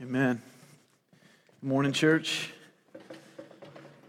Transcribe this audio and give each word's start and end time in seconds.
Amen. 0.00 0.40
Morning, 1.60 1.90
church. 1.90 2.52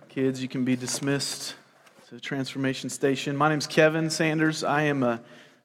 Kids, 0.08 0.40
you 0.40 0.48
can 0.48 0.64
be 0.64 0.76
dismissed 0.76 1.56
to 2.08 2.14
the 2.14 2.22
Transformation 2.22 2.92
Station. 2.92 3.36
My 3.36 3.50
name's 3.50 3.66
Kevin 3.66 4.12
Sanders. 4.12 4.64
I 4.64 4.84
am 4.84 5.02
uh, 5.02 5.18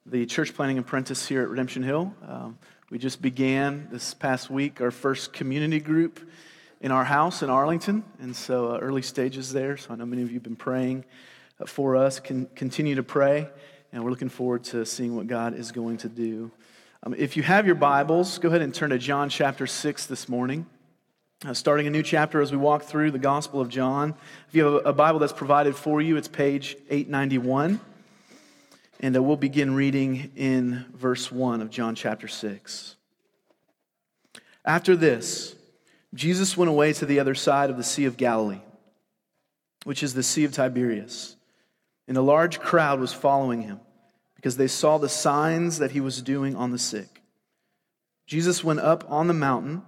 the 0.07 0.25
church 0.25 0.55
planning 0.55 0.79
apprentice 0.79 1.27
here 1.27 1.43
at 1.43 1.51
Redemption 1.51 1.83
Hill. 1.83 2.15
Um, 2.27 2.57
we 2.89 2.97
just 2.97 3.21
began 3.21 3.87
this 3.93 4.15
past 4.15 4.49
week 4.49 4.81
our 4.81 4.91
first 4.91 5.35
community 5.35 5.79
group 5.79 6.19
in 6.81 6.91
our 6.91 7.05
house 7.05 7.43
in 7.43 7.51
Arlington, 7.51 8.03
and 8.19 8.35
so 8.35 8.73
uh, 8.73 8.79
early 8.79 9.03
stages 9.03 9.53
there. 9.53 9.77
So 9.77 9.93
I 9.93 9.97
know 9.97 10.07
many 10.07 10.23
of 10.23 10.29
you 10.29 10.37
have 10.37 10.43
been 10.43 10.57
praying 10.57 11.05
uh, 11.61 11.67
for 11.67 11.97
us. 11.97 12.19
Can 12.19 12.47
continue 12.55 12.95
to 12.95 13.03
pray, 13.03 13.47
and 13.93 14.03
we're 14.03 14.11
looking 14.11 14.31
forward 14.31 14.65
to 14.65 14.87
seeing 14.87 15.17
what 15.17 15.27
God 15.27 15.53
is 15.55 15.71
going 15.71 15.99
to 15.99 16.09
do. 16.09 16.51
Um, 17.07 17.15
if 17.19 17.37
you 17.37 17.43
have 17.43 17.67
your 17.67 17.75
Bibles, 17.75 18.39
go 18.39 18.49
ahead 18.49 18.63
and 18.63 18.73
turn 18.73 18.89
to 18.89 18.97
John 18.97 19.29
chapter 19.29 19.67
6 19.67 20.07
this 20.07 20.27
morning. 20.27 20.65
Uh, 21.45 21.53
starting 21.53 21.87
a 21.87 21.91
new 21.91 22.03
chapter 22.03 22.41
as 22.41 22.51
we 22.51 22.57
walk 22.57 22.85
through 22.85 23.11
the 23.11 23.19
Gospel 23.19 23.61
of 23.61 23.69
John. 23.69 24.15
If 24.49 24.55
you 24.55 24.65
have 24.65 24.87
a 24.87 24.93
Bible 24.95 25.19
that's 25.19 25.31
provided 25.31 25.77
for 25.77 26.01
you, 26.01 26.17
it's 26.17 26.29
page 26.29 26.79
891. 26.89 27.79
And 29.01 29.15
uh, 29.15 29.23
we'll 29.23 29.37
begin 29.37 29.75
reading 29.75 30.33
in 30.35 30.87
verse 30.95 31.31
1 31.31 31.61
of 31.61 31.69
John 31.69 31.95
chapter 31.95 32.27
6. 32.27 32.97
After 34.65 34.97
this, 34.97 35.57
Jesus 36.15 36.57
went 36.57 36.71
away 36.71 36.95
to 36.95 37.05
the 37.05 37.21
other 37.21 37.35
side 37.35 37.69
of 37.69 37.77
the 37.77 37.85
Sea 37.85 38.07
of 38.07 38.17
Galilee, 38.17 38.63
which 39.85 40.03
is 40.03 40.15
the 40.15 40.23
Sea 40.23 40.45
of 40.45 40.53
Tiberias, 40.53 41.37
and 42.09 42.17
a 42.17 42.23
large 42.23 42.61
crowd 42.61 42.99
was 42.99 43.13
following 43.13 43.61
him 43.61 43.79
because 44.45 44.59
they 44.59 44.69
saw 44.69 44.99
the 44.99 45.09
signs 45.09 45.79
that 45.79 45.93
he 45.93 46.03
was 46.03 46.21
doing 46.21 46.55
on 46.55 46.71
the 46.71 46.79
sick. 46.79 47.23
Jesus 48.27 48.63
went 48.63 48.81
up 48.81 49.03
on 49.11 49.27
the 49.27 49.33
mountain, 49.33 49.81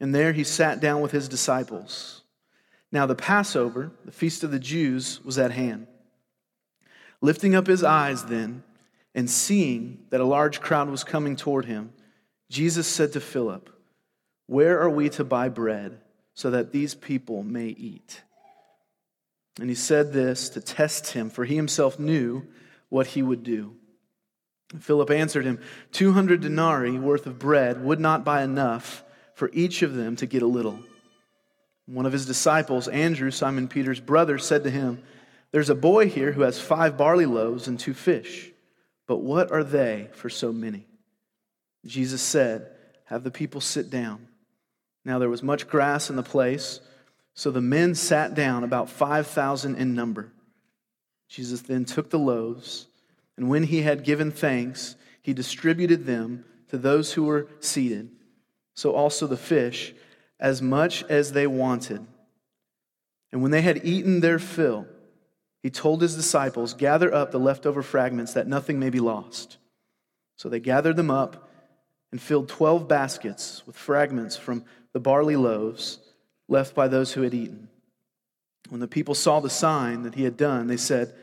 and 0.00 0.12
there 0.12 0.32
he 0.32 0.42
sat 0.42 0.80
down 0.80 1.00
with 1.00 1.12
his 1.12 1.28
disciples. 1.28 2.22
Now, 2.90 3.06
the 3.06 3.14
Passover, 3.14 3.92
the 4.04 4.10
feast 4.10 4.42
of 4.42 4.50
the 4.50 4.58
Jews, 4.58 5.20
was 5.24 5.38
at 5.38 5.52
hand. 5.52 5.86
Lifting 7.20 7.54
up 7.54 7.68
his 7.68 7.84
eyes 7.84 8.24
then, 8.24 8.64
and 9.14 9.30
seeing 9.30 10.04
that 10.10 10.20
a 10.20 10.24
large 10.24 10.60
crowd 10.60 10.88
was 10.90 11.04
coming 11.04 11.36
toward 11.36 11.66
him, 11.66 11.92
Jesus 12.50 12.88
said 12.88 13.12
to 13.12 13.20
Philip, 13.20 13.70
Where 14.48 14.80
are 14.80 14.90
we 14.90 15.08
to 15.10 15.22
buy 15.22 15.48
bread 15.50 16.00
so 16.34 16.50
that 16.50 16.72
these 16.72 16.96
people 16.96 17.44
may 17.44 17.68
eat? 17.68 18.22
And 19.60 19.68
he 19.68 19.76
said 19.76 20.12
this 20.12 20.48
to 20.48 20.60
test 20.60 21.12
him, 21.12 21.30
for 21.30 21.44
he 21.44 21.54
himself 21.54 22.00
knew 22.00 22.44
what 22.88 23.06
he 23.06 23.22
would 23.22 23.44
do. 23.44 23.76
Philip 24.80 25.10
answered 25.10 25.44
him, 25.44 25.60
200 25.92 26.40
denarii 26.40 26.98
worth 26.98 27.26
of 27.26 27.38
bread 27.38 27.82
would 27.82 28.00
not 28.00 28.24
buy 28.24 28.42
enough 28.42 29.04
for 29.34 29.50
each 29.52 29.82
of 29.82 29.94
them 29.94 30.16
to 30.16 30.26
get 30.26 30.42
a 30.42 30.46
little. 30.46 30.78
One 31.86 32.06
of 32.06 32.12
his 32.12 32.26
disciples, 32.26 32.88
Andrew, 32.88 33.30
Simon 33.30 33.68
Peter's 33.68 34.00
brother, 34.00 34.38
said 34.38 34.64
to 34.64 34.70
him, 34.70 35.02
There's 35.50 35.70
a 35.70 35.74
boy 35.74 36.08
here 36.08 36.32
who 36.32 36.42
has 36.42 36.60
five 36.60 36.96
barley 36.96 37.26
loaves 37.26 37.68
and 37.68 37.78
two 37.78 37.94
fish, 37.94 38.50
but 39.06 39.18
what 39.18 39.52
are 39.52 39.64
they 39.64 40.08
for 40.14 40.30
so 40.30 40.52
many? 40.52 40.86
Jesus 41.84 42.22
said, 42.22 42.70
Have 43.06 43.22
the 43.22 43.30
people 43.30 43.60
sit 43.60 43.90
down. 43.90 44.26
Now 45.04 45.18
there 45.18 45.28
was 45.28 45.42
much 45.42 45.68
grass 45.68 46.08
in 46.08 46.16
the 46.16 46.22
place, 46.22 46.80
so 47.34 47.50
the 47.50 47.60
men 47.60 47.94
sat 47.94 48.34
down, 48.34 48.64
about 48.64 48.88
5,000 48.88 49.74
in 49.74 49.94
number. 49.94 50.32
Jesus 51.28 51.62
then 51.62 51.84
took 51.84 52.08
the 52.08 52.18
loaves 52.18 52.86
and 53.36 53.48
when 53.48 53.64
he 53.64 53.82
had 53.82 54.04
given 54.04 54.30
thanks, 54.30 54.96
he 55.22 55.32
distributed 55.32 56.06
them 56.06 56.44
to 56.68 56.78
those 56.78 57.12
who 57.12 57.24
were 57.24 57.48
seated, 57.60 58.10
so 58.74 58.94
also 58.94 59.26
the 59.26 59.36
fish, 59.36 59.94
as 60.38 60.60
much 60.60 61.02
as 61.04 61.32
they 61.32 61.46
wanted. 61.46 62.04
And 63.32 63.42
when 63.42 63.50
they 63.50 63.62
had 63.62 63.84
eaten 63.84 64.20
their 64.20 64.38
fill, 64.38 64.86
he 65.62 65.70
told 65.70 66.02
his 66.02 66.14
disciples, 66.14 66.74
Gather 66.74 67.12
up 67.12 67.30
the 67.30 67.38
leftover 67.38 67.82
fragments, 67.82 68.34
that 68.34 68.46
nothing 68.46 68.78
may 68.78 68.90
be 68.90 69.00
lost. 69.00 69.56
So 70.36 70.48
they 70.48 70.60
gathered 70.60 70.96
them 70.96 71.10
up 71.10 71.48
and 72.12 72.20
filled 72.20 72.48
twelve 72.48 72.86
baskets 72.86 73.66
with 73.66 73.76
fragments 73.76 74.36
from 74.36 74.64
the 74.92 75.00
barley 75.00 75.36
loaves 75.36 75.98
left 76.48 76.74
by 76.74 76.86
those 76.86 77.12
who 77.12 77.22
had 77.22 77.34
eaten. 77.34 77.68
When 78.68 78.80
the 78.80 78.88
people 78.88 79.14
saw 79.14 79.40
the 79.40 79.50
sign 79.50 80.02
that 80.02 80.14
he 80.14 80.24
had 80.24 80.36
done, 80.36 80.66
they 80.66 80.76
said, 80.76 81.14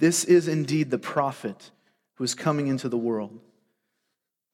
this 0.00 0.24
is 0.24 0.48
indeed 0.48 0.90
the 0.90 0.98
prophet 0.98 1.70
who 2.14 2.24
is 2.24 2.34
coming 2.34 2.66
into 2.68 2.88
the 2.88 2.98
world. 2.98 3.38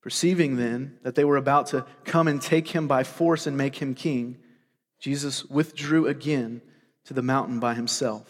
Perceiving 0.02 0.56
then 0.56 0.98
that 1.02 1.14
they 1.14 1.24
were 1.24 1.36
about 1.36 1.68
to 1.68 1.86
come 2.04 2.28
and 2.28 2.42
take 2.42 2.68
him 2.68 2.86
by 2.86 3.04
force 3.04 3.46
and 3.46 3.56
make 3.56 3.76
him 3.76 3.94
king, 3.94 4.38
Jesus 4.98 5.44
withdrew 5.44 6.06
again 6.08 6.62
to 7.04 7.14
the 7.14 7.22
mountain 7.22 7.60
by 7.60 7.74
himself. 7.74 8.28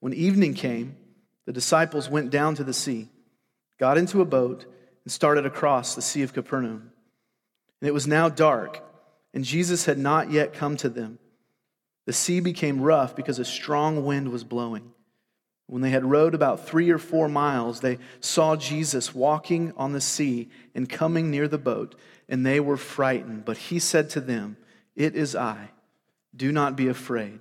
When 0.00 0.12
evening 0.12 0.54
came, 0.54 0.96
the 1.46 1.52
disciples 1.52 2.08
went 2.08 2.30
down 2.30 2.54
to 2.56 2.64
the 2.64 2.74
sea, 2.74 3.08
got 3.78 3.96
into 3.96 4.20
a 4.20 4.26
boat, 4.26 4.66
and 5.04 5.12
started 5.12 5.46
across 5.46 5.94
the 5.94 6.02
Sea 6.02 6.22
of 6.22 6.34
Capernaum. 6.34 6.92
And 7.80 7.88
it 7.88 7.94
was 7.94 8.06
now 8.06 8.28
dark, 8.28 8.82
and 9.32 9.42
Jesus 9.42 9.86
had 9.86 9.98
not 9.98 10.30
yet 10.30 10.52
come 10.52 10.76
to 10.78 10.90
them. 10.90 11.18
The 12.04 12.12
sea 12.12 12.40
became 12.40 12.82
rough 12.82 13.16
because 13.16 13.38
a 13.38 13.44
strong 13.44 14.04
wind 14.04 14.30
was 14.30 14.44
blowing. 14.44 14.92
When 15.70 15.82
they 15.82 15.90
had 15.90 16.04
rowed 16.04 16.34
about 16.34 16.66
three 16.66 16.90
or 16.90 16.98
four 16.98 17.28
miles, 17.28 17.78
they 17.78 17.98
saw 18.18 18.56
Jesus 18.56 19.14
walking 19.14 19.72
on 19.76 19.92
the 19.92 20.00
sea 20.00 20.48
and 20.74 20.88
coming 20.88 21.30
near 21.30 21.46
the 21.46 21.58
boat, 21.58 21.94
and 22.28 22.44
they 22.44 22.58
were 22.58 22.76
frightened. 22.76 23.44
But 23.44 23.56
he 23.56 23.78
said 23.78 24.10
to 24.10 24.20
them, 24.20 24.56
It 24.96 25.14
is 25.14 25.36
I. 25.36 25.70
Do 26.34 26.50
not 26.50 26.74
be 26.74 26.88
afraid. 26.88 27.38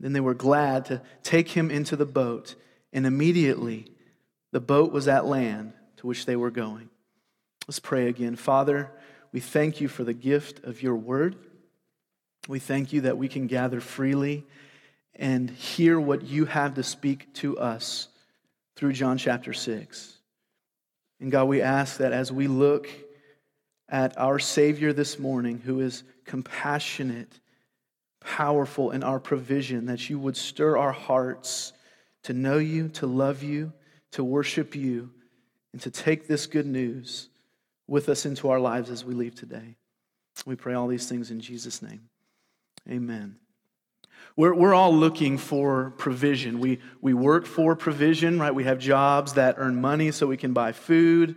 Then 0.00 0.12
they 0.12 0.20
were 0.20 0.34
glad 0.34 0.86
to 0.86 1.02
take 1.22 1.50
him 1.50 1.70
into 1.70 1.94
the 1.94 2.04
boat, 2.04 2.56
and 2.92 3.06
immediately 3.06 3.86
the 4.50 4.58
boat 4.58 4.90
was 4.90 5.06
at 5.06 5.24
land 5.24 5.72
to 5.98 6.08
which 6.08 6.26
they 6.26 6.34
were 6.34 6.50
going. 6.50 6.90
Let's 7.68 7.78
pray 7.78 8.08
again. 8.08 8.34
Father, 8.34 8.90
we 9.30 9.38
thank 9.38 9.80
you 9.80 9.86
for 9.86 10.02
the 10.02 10.12
gift 10.12 10.64
of 10.64 10.82
your 10.82 10.96
word. 10.96 11.36
We 12.48 12.58
thank 12.58 12.92
you 12.92 13.02
that 13.02 13.18
we 13.18 13.28
can 13.28 13.46
gather 13.46 13.80
freely 13.80 14.44
and 15.16 15.50
hear 15.50 15.98
what 15.98 16.22
you 16.22 16.44
have 16.44 16.74
to 16.74 16.82
speak 16.82 17.32
to 17.34 17.58
us 17.58 18.08
through 18.76 18.92
John 18.92 19.18
chapter 19.18 19.52
6. 19.52 20.18
And 21.20 21.30
God, 21.30 21.44
we 21.44 21.62
ask 21.62 21.98
that 21.98 22.12
as 22.12 22.30
we 22.30 22.46
look 22.46 22.88
at 23.88 24.18
our 24.18 24.38
Savior 24.38 24.92
this 24.92 25.18
morning, 25.18 25.58
who 25.58 25.80
is 25.80 26.02
compassionate, 26.24 27.40
powerful 28.20 28.90
in 28.90 29.02
our 29.02 29.18
provision, 29.18 29.86
that 29.86 30.10
you 30.10 30.18
would 30.18 30.36
stir 30.36 30.76
our 30.76 30.92
hearts 30.92 31.72
to 32.24 32.32
know 32.32 32.58
you, 32.58 32.88
to 32.88 33.06
love 33.06 33.42
you, 33.42 33.72
to 34.12 34.22
worship 34.22 34.74
you, 34.74 35.10
and 35.72 35.80
to 35.82 35.90
take 35.90 36.26
this 36.26 36.46
good 36.46 36.66
news 36.66 37.28
with 37.86 38.08
us 38.08 38.26
into 38.26 38.50
our 38.50 38.60
lives 38.60 38.90
as 38.90 39.04
we 39.04 39.14
leave 39.14 39.34
today. 39.34 39.76
We 40.44 40.56
pray 40.56 40.74
all 40.74 40.88
these 40.88 41.08
things 41.08 41.30
in 41.30 41.40
Jesus' 41.40 41.80
name. 41.80 42.08
Amen. 42.90 43.36
We're, 44.38 44.52
we're 44.52 44.74
all 44.74 44.94
looking 44.94 45.38
for 45.38 45.94
provision. 45.96 46.60
We, 46.60 46.80
we 47.00 47.14
work 47.14 47.46
for 47.46 47.74
provision, 47.74 48.38
right? 48.38 48.54
We 48.54 48.64
have 48.64 48.78
jobs 48.78 49.32
that 49.32 49.54
earn 49.56 49.80
money 49.80 50.10
so 50.12 50.26
we 50.26 50.36
can 50.36 50.52
buy 50.52 50.72
food, 50.72 51.36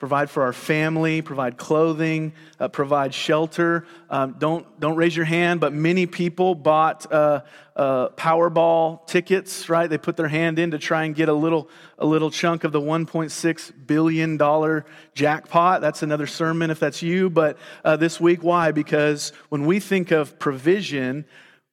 provide 0.00 0.28
for 0.28 0.42
our 0.42 0.52
family, 0.52 1.22
provide 1.22 1.56
clothing, 1.56 2.32
uh, 2.58 2.66
provide 2.66 3.14
shelter. 3.14 3.86
Um, 4.10 4.34
don't, 4.40 4.80
don't 4.80 4.96
raise 4.96 5.14
your 5.14 5.24
hand, 5.24 5.60
but 5.60 5.72
many 5.72 6.06
people 6.06 6.56
bought 6.56 7.06
uh, 7.12 7.42
uh, 7.76 8.08
Powerball 8.08 9.06
tickets, 9.06 9.68
right? 9.68 9.88
They 9.88 9.96
put 9.96 10.16
their 10.16 10.26
hand 10.26 10.58
in 10.58 10.72
to 10.72 10.80
try 10.80 11.04
and 11.04 11.14
get 11.14 11.28
a 11.28 11.32
little, 11.34 11.70
a 11.96 12.06
little 12.06 12.32
chunk 12.32 12.64
of 12.64 12.72
the 12.72 12.80
$1.6 12.80 13.86
billion 13.86 14.82
jackpot. 15.14 15.80
That's 15.80 16.02
another 16.02 16.26
sermon 16.26 16.72
if 16.72 16.80
that's 16.80 17.02
you. 17.02 17.30
But 17.30 17.56
uh, 17.84 17.94
this 17.94 18.20
week, 18.20 18.42
why? 18.42 18.72
Because 18.72 19.32
when 19.48 19.64
we 19.64 19.78
think 19.78 20.10
of 20.10 20.40
provision, 20.40 21.24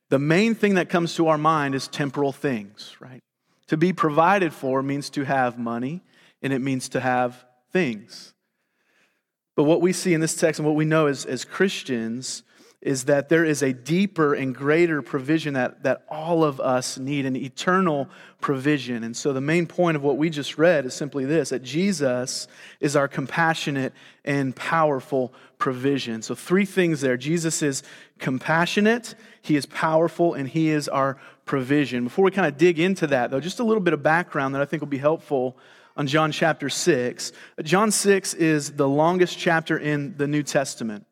the 0.09 0.19
main 0.19 0.55
thing 0.55 0.75
that 0.75 0.89
comes 0.89 1.15
to 1.15 1.27
our 1.27 1.37
mind 1.37 1.75
is 1.75 1.87
temporal 1.87 2.31
things, 2.31 2.95
right? 2.99 3.21
To 3.67 3.77
be 3.77 3.93
provided 3.93 4.53
for 4.53 4.81
means 4.81 5.09
to 5.11 5.23
have 5.23 5.57
money, 5.57 6.01
and 6.41 6.51
it 6.51 6.59
means 6.59 6.89
to 6.89 6.99
have 6.99 7.45
things. 7.71 8.33
But 9.55 9.63
what 9.63 9.81
we 9.81 9.93
see 9.93 10.13
in 10.13 10.21
this 10.21 10.35
text 10.35 10.59
and 10.59 10.65
what 10.67 10.75
we 10.75 10.85
know 10.85 11.05
as, 11.07 11.25
as 11.25 11.45
Christians 11.45 12.43
is 12.81 13.05
that 13.05 13.27
there 13.27 13.43
is 13.43 13.61
a 13.61 13.73
deeper 13.73 14.33
and 14.33 14.55
greater 14.55 15.01
provision 15.01 15.53
that, 15.53 15.83
that 15.83 16.05
all 16.07 16.45
of 16.45 16.61
us 16.61 16.97
need, 16.97 17.25
an 17.25 17.35
eternal 17.35 18.07
provision. 18.39 19.03
And 19.03 19.15
so, 19.15 19.33
the 19.33 19.41
main 19.41 19.67
point 19.67 19.97
of 19.97 20.03
what 20.03 20.15
we 20.15 20.29
just 20.29 20.57
read 20.57 20.85
is 20.85 20.93
simply 20.93 21.25
this 21.25 21.49
that 21.49 21.61
Jesus 21.61 22.47
is 22.79 22.95
our 22.95 23.09
compassionate 23.09 23.93
and 24.23 24.55
powerful 24.55 25.33
provision. 25.57 26.21
So, 26.21 26.35
three 26.35 26.65
things 26.65 27.01
there 27.01 27.17
Jesus 27.17 27.61
is 27.61 27.83
compassionate, 28.17 29.15
He 29.41 29.57
is 29.57 29.65
powerful, 29.65 30.33
and 30.33 30.47
He 30.47 30.69
is 30.69 30.87
our 30.87 31.17
provision. 31.43 32.05
Before 32.05 32.23
we 32.23 32.31
kind 32.31 32.47
of 32.47 32.57
dig 32.57 32.79
into 32.79 33.07
that, 33.07 33.29
though, 33.29 33.41
just 33.41 33.59
a 33.59 33.63
little 33.63 33.83
bit 33.83 33.93
of 33.93 34.01
background 34.01 34.55
that 34.55 34.61
I 34.61 34.65
think 34.65 34.81
will 34.81 34.87
be 34.87 34.97
helpful 34.97 35.57
on 35.97 36.07
John 36.07 36.31
chapter 36.31 36.69
6. 36.69 37.33
John 37.61 37.91
6 37.91 38.35
is 38.35 38.71
the 38.71 38.87
longest 38.87 39.37
chapter 39.37 39.77
in 39.77 40.15
the 40.15 40.27
New 40.27 40.43
Testament. 40.43 41.05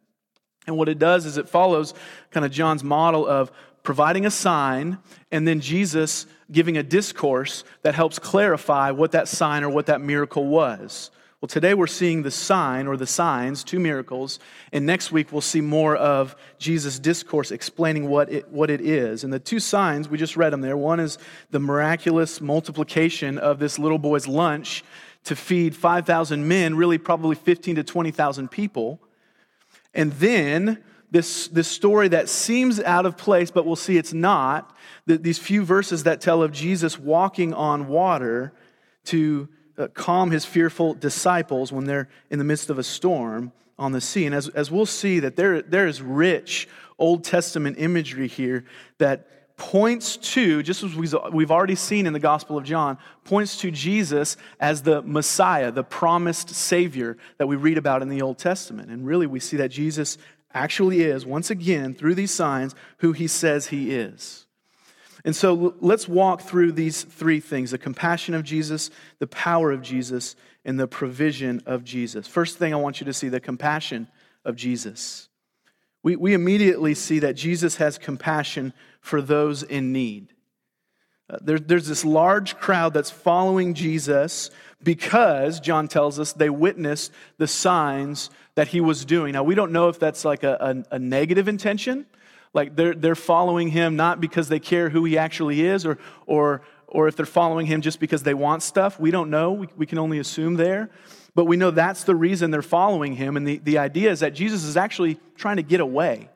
And 0.68 0.78
what 0.78 0.90
it 0.90 1.00
does 1.00 1.26
is 1.26 1.38
it 1.38 1.48
follows 1.50 1.94
kind 2.32 2.46
of 2.46 2.52
John's 2.52 2.84
model 2.84 3.26
of 3.26 3.52
providing 3.84 4.26
a 4.26 4.32
sign 4.32 4.98
and 5.32 5.48
then 5.48 5.62
Jesus 5.62 6.26
giving 6.52 6.78
a 6.78 6.84
discourse 6.84 7.64
that 7.84 7.96
helps 7.96 8.20
clarify 8.20 8.92
what 8.92 9.14
that 9.14 9.30
sign 9.30 9.64
or 9.64 9.70
what 9.70 9.86
that 9.86 10.02
miracle 10.02 10.46
was. 10.46 11.10
Well, 11.40 11.48
today 11.48 11.74
we're 11.74 11.88
seeing 11.88 12.24
the 12.24 12.32
sign 12.32 12.88
or 12.88 12.98
the 12.98 13.06
signs, 13.06 13.64
two 13.64 13.80
miracles, 13.80 14.40
and 14.74 14.88
next 14.88 15.12
week 15.12 15.32
we'll 15.32 15.42
see 15.42 15.62
more 15.62 15.96
of 15.96 16.36
Jesus' 16.58 16.98
discourse 16.98 17.52
explaining 17.52 18.10
what 18.10 18.32
it, 18.32 18.50
what 18.50 18.72
it 18.72 18.82
is. 18.82 19.24
And 19.24 19.32
the 19.32 19.40
two 19.40 19.60
signs, 19.60 20.10
we 20.10 20.18
just 20.18 20.36
read 20.36 20.52
them 20.52 20.62
there. 20.62 20.76
One 20.76 21.00
is 21.00 21.20
the 21.52 21.60
miraculous 21.60 22.42
multiplication 22.42 23.38
of 23.38 23.60
this 23.60 23.78
little 23.78 24.00
boy's 24.00 24.28
lunch 24.28 24.84
to 25.26 25.36
feed 25.36 25.76
5,000 25.76 26.48
men, 26.48 26.76
really 26.76 26.98
probably 26.98 27.36
15 27.36 27.76
to 27.76 27.84
20,000 27.84 28.50
people. 28.50 29.00
And 29.98 30.14
then 30.14 30.84
this, 31.10 31.48
this 31.48 31.68
story 31.68 32.08
that 32.10 32.30
seems 32.30 32.80
out 32.80 33.06
of 33.06 33.18
place, 33.18 33.50
but 33.52 33.66
we'll 33.66 33.76
see 33.76 33.98
it's 33.98 34.14
not. 34.14 34.74
these 35.06 35.40
few 35.40 35.66
verses 35.66 36.04
that 36.04 36.22
tell 36.22 36.44
of 36.44 36.52
Jesus 36.52 37.00
walking 37.00 37.54
on 37.54 37.88
water 37.88 38.54
to 39.06 39.50
uh, 39.78 39.88
calm 39.94 40.32
his 40.32 40.46
fearful 40.46 40.94
disciples 40.94 41.72
when 41.72 41.86
they're 41.86 42.08
in 42.30 42.40
the 42.40 42.46
midst 42.46 42.70
of 42.70 42.78
a 42.78 42.84
storm 42.84 43.52
on 43.80 43.92
the 43.92 44.02
sea. 44.02 44.26
And 44.26 44.36
as, 44.36 44.50
as 44.50 44.70
we'll 44.70 44.86
see, 44.86 45.20
that 45.20 45.36
there, 45.36 45.62
there 45.62 45.88
is 45.88 46.02
rich 46.02 46.68
Old 47.00 47.24
Testament 47.24 47.78
imagery 47.80 48.28
here 48.28 48.66
that 49.00 49.28
points 49.58 50.18
to, 50.18 50.62
just 50.62 50.84
as 50.84 50.96
we've 50.96 51.52
already 51.52 51.76
seen 51.76 52.06
in 52.06 52.14
the 52.14 52.20
Gospel 52.20 52.58
of 52.58 52.64
John, 52.64 52.98
points 53.24 53.58
to 53.58 53.72
Jesus 53.72 54.38
as 54.60 54.84
the 54.84 55.02
Messiah, 55.02 55.72
the 55.72 55.84
promised 55.84 56.50
Savior 56.52 57.18
that 57.40 57.48
we 57.48 57.56
read 57.56 57.78
about 57.78 58.04
in 58.04 58.10
the 58.10 58.22
Old 58.22 58.38
Testament. 58.38 58.92
And 58.92 59.06
really, 59.06 59.26
we 59.26 59.40
see 59.40 59.58
that 59.58 59.70
Jesus 59.70 60.20
actually 60.54 61.02
is, 61.02 61.26
once 61.26 61.50
again, 61.50 61.96
through 61.96 62.16
these 62.16 62.32
signs, 62.32 62.76
who 63.00 63.14
he 63.14 63.28
says 63.28 63.68
he 63.68 63.94
is. 63.94 64.46
And 65.26 65.36
so 65.36 65.76
let's 65.82 66.08
walk 66.08 66.42
through 66.42 66.74
these 66.74 67.04
three 67.04 67.40
things 67.40 67.72
the 67.72 67.78
compassion 67.78 68.36
of 68.36 68.44
Jesus, 68.44 68.92
the 69.20 69.28
power 69.28 69.72
of 69.72 69.82
Jesus, 69.82 70.36
and 70.64 70.80
the 70.80 70.88
provision 70.88 71.62
of 71.66 71.84
Jesus. 71.84 72.28
First 72.28 72.58
thing 72.58 72.74
I 72.74 72.78
want 72.78 73.02
you 73.02 73.06
to 73.06 73.14
see 73.14 73.28
the 73.28 73.40
compassion 73.40 74.08
of 74.46 74.56
Jesus. 74.56 75.30
We, 76.08 76.16
we 76.16 76.34
immediately 76.34 76.96
see 76.96 77.20
that 77.20 77.34
Jesus 77.34 77.76
has 77.76 77.98
compassion 77.98 78.72
for 79.02 79.22
those 79.22 79.62
in 79.62 79.92
need. 79.92 80.32
Uh, 81.30 81.36
there, 81.42 81.60
there's 81.60 81.90
this 81.90 82.06
large 82.06 82.56
crowd 82.56 82.94
that's 82.94 83.12
following 83.12 83.74
Jesus 83.74 84.50
because, 84.82 85.60
John 85.60 85.90
tells 85.90 86.18
us, 86.18 86.32
they 86.32 86.50
witnessed 86.50 87.12
the 87.38 87.46
signs 87.46 88.30
that 88.56 88.70
he 88.70 88.80
was 88.80 89.04
doing. 89.04 89.34
Now, 89.34 89.44
we 89.44 89.54
don't 89.54 89.74
know 89.74 89.90
if 89.90 90.00
that's 90.00 90.24
like 90.24 90.44
a, 90.44 90.86
a, 90.90 90.96
a 90.96 91.00
negative 91.00 91.50
intention, 91.50 92.06
like 92.54 92.78
they're, 92.78 92.96
they're 92.96 93.14
following 93.14 93.68
him 93.68 93.98
not 93.98 94.22
because 94.22 94.48
they 94.48 94.62
care 94.62 94.88
who 94.88 95.04
he 95.04 95.18
actually 95.18 95.60
is 95.60 95.86
or, 95.86 95.98
or, 96.26 96.62
or 96.88 97.10
if 97.10 97.18
they're 97.18 97.26
following 97.26 97.66
him 97.66 97.82
just 97.82 98.00
because 98.00 98.24
they 98.24 98.34
want 98.34 98.64
stuff. 98.64 98.98
We 98.98 99.12
don't 99.12 99.30
know. 99.30 99.52
We, 99.52 99.68
we 99.76 99.86
can 99.86 99.98
only 99.98 100.20
assume 100.20 100.54
there. 100.56 100.90
But 101.38 101.46
we 101.46 101.56
know 101.56 101.70
that's 101.70 102.04
the 102.04 102.16
reason 102.16 102.50
they're 102.50 102.64
following 102.64 103.14
him. 103.16 103.38
And 103.38 103.48
the, 103.48 103.60
the 103.60 103.78
idea 103.78 104.10
is 104.10 104.22
that 104.22 104.34
Jesus 104.34 104.64
is 104.64 104.76
actually 104.76 105.20
trying 105.36 105.58
to 105.58 105.62
get 105.62 105.80
away. 105.80 106.30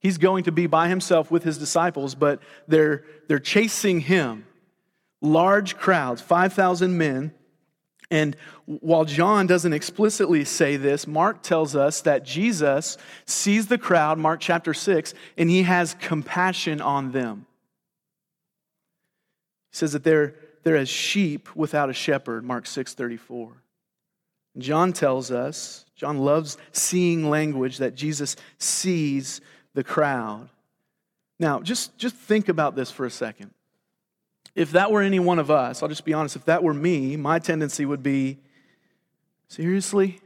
He's 0.00 0.18
going 0.18 0.42
to 0.42 0.50
be 0.50 0.66
by 0.66 0.88
himself 0.88 1.30
with 1.30 1.44
his 1.44 1.56
disciples, 1.56 2.16
but 2.16 2.42
they're, 2.66 3.04
they're 3.28 3.38
chasing 3.38 4.00
him. 4.00 4.44
Large 5.20 5.76
crowds, 5.76 6.20
5,000 6.20 6.98
men. 6.98 7.32
And 8.10 8.34
while 8.66 9.04
John 9.04 9.46
doesn't 9.46 9.72
explicitly 9.72 10.44
say 10.44 10.76
this, 10.76 11.06
Mark 11.06 11.44
tells 11.44 11.76
us 11.76 12.00
that 12.00 12.24
Jesus 12.24 12.98
sees 13.26 13.68
the 13.68 13.78
crowd, 13.78 14.18
Mark 14.18 14.40
chapter 14.40 14.74
6, 14.74 15.14
and 15.38 15.48
he 15.48 15.62
has 15.62 15.94
compassion 16.00 16.80
on 16.80 17.12
them. 17.12 17.46
He 19.70 19.76
says 19.76 19.92
that 19.92 20.02
they're, 20.02 20.34
they're 20.64 20.74
as 20.76 20.88
sheep 20.88 21.54
without 21.54 21.88
a 21.88 21.92
shepherd, 21.92 22.42
Mark 22.42 22.66
6 22.66 22.94
34. 22.94 23.60
John 24.60 24.92
tells 24.92 25.30
us, 25.30 25.84
John 25.96 26.18
loves 26.18 26.56
seeing 26.72 27.28
language, 27.28 27.78
that 27.78 27.94
Jesus 27.94 28.36
sees 28.58 29.40
the 29.74 29.84
crowd. 29.84 30.48
Now, 31.38 31.60
just, 31.60 31.96
just 31.98 32.14
think 32.14 32.48
about 32.48 32.76
this 32.76 32.90
for 32.90 33.06
a 33.06 33.10
second. 33.10 33.52
If 34.54 34.72
that 34.72 34.90
were 34.90 35.02
any 35.02 35.18
one 35.18 35.38
of 35.38 35.50
us, 35.50 35.82
I'll 35.82 35.88
just 35.88 36.04
be 36.04 36.12
honest, 36.12 36.36
if 36.36 36.44
that 36.46 36.62
were 36.62 36.74
me, 36.74 37.16
my 37.16 37.38
tendency 37.38 37.84
would 37.84 38.02
be 38.02 38.38
seriously? 39.48 40.20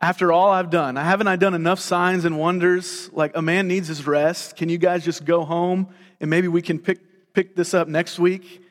After 0.00 0.32
all 0.32 0.50
I've 0.50 0.70
done, 0.70 0.96
haven't 0.96 1.28
I 1.28 1.36
done 1.36 1.54
enough 1.54 1.80
signs 1.80 2.24
and 2.26 2.38
wonders? 2.38 3.10
Like 3.12 3.32
a 3.34 3.42
man 3.42 3.68
needs 3.68 3.88
his 3.88 4.06
rest. 4.06 4.56
Can 4.56 4.68
you 4.68 4.76
guys 4.76 5.04
just 5.04 5.24
go 5.24 5.44
home 5.44 5.88
and 6.20 6.28
maybe 6.28 6.48
we 6.48 6.60
can 6.60 6.78
pick, 6.78 7.32
pick 7.32 7.56
this 7.56 7.72
up 7.72 7.88
next 7.88 8.18
week? 8.18 8.62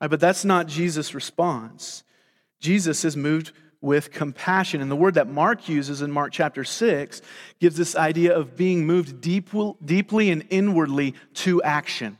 Right, 0.00 0.08
but 0.08 0.20
that's 0.20 0.44
not 0.44 0.68
Jesus' 0.68 1.14
response. 1.14 2.04
Jesus 2.60 3.04
is 3.04 3.16
moved 3.16 3.52
with 3.80 4.10
compassion. 4.10 4.80
And 4.80 4.90
the 4.90 4.96
word 4.96 5.14
that 5.14 5.28
Mark 5.28 5.68
uses 5.68 6.02
in 6.02 6.10
Mark 6.10 6.32
chapter 6.32 6.64
6 6.64 7.22
gives 7.60 7.76
this 7.76 7.94
idea 7.94 8.36
of 8.36 8.56
being 8.56 8.86
moved 8.86 9.20
deep, 9.20 9.50
deeply 9.84 10.30
and 10.30 10.44
inwardly 10.50 11.14
to 11.34 11.62
action. 11.62 12.18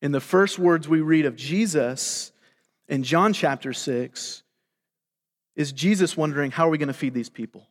In 0.00 0.12
the 0.12 0.20
first 0.20 0.58
words 0.58 0.88
we 0.88 1.00
read 1.00 1.26
of 1.26 1.34
Jesus 1.34 2.32
in 2.88 3.02
John 3.02 3.32
chapter 3.32 3.72
6, 3.72 4.42
is 5.56 5.72
Jesus 5.72 6.16
wondering, 6.16 6.50
how 6.50 6.66
are 6.66 6.70
we 6.70 6.78
going 6.78 6.88
to 6.88 6.94
feed 6.94 7.14
these 7.14 7.30
people? 7.30 7.66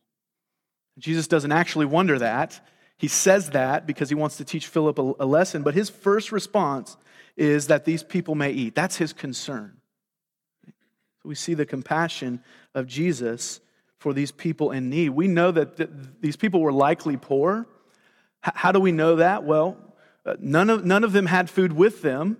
Jesus 0.98 1.28
doesn't 1.28 1.52
actually 1.52 1.86
wonder 1.86 2.18
that. 2.18 2.60
He 2.96 3.08
says 3.08 3.50
that 3.50 3.86
because 3.86 4.08
he 4.08 4.14
wants 4.14 4.36
to 4.38 4.44
teach 4.44 4.66
Philip 4.66 4.98
a, 4.98 5.12
a 5.20 5.26
lesson, 5.26 5.62
but 5.62 5.74
his 5.74 5.90
first 5.90 6.32
response 6.32 6.96
is 7.36 7.66
that 7.66 7.84
these 7.84 8.02
people 8.02 8.34
may 8.34 8.52
eat. 8.52 8.74
That's 8.74 8.96
his 8.96 9.12
concern. 9.12 9.78
We 11.24 11.34
see 11.34 11.54
the 11.54 11.66
compassion 11.66 12.42
of 12.74 12.86
Jesus 12.86 13.60
for 13.98 14.12
these 14.12 14.30
people 14.30 14.70
in 14.70 14.90
need. 14.90 15.10
We 15.10 15.26
know 15.26 15.50
that 15.50 15.78
th- 15.78 15.90
these 16.20 16.36
people 16.36 16.60
were 16.60 16.72
likely 16.72 17.16
poor. 17.16 17.66
H- 18.46 18.52
how 18.54 18.72
do 18.72 18.78
we 18.78 18.92
know 18.92 19.16
that? 19.16 19.44
Well, 19.44 19.78
uh, 20.26 20.36
none, 20.38 20.68
of, 20.68 20.84
none 20.84 21.04
of 21.04 21.12
them 21.12 21.26
had 21.26 21.48
food 21.48 21.72
with 21.72 22.02
them. 22.02 22.36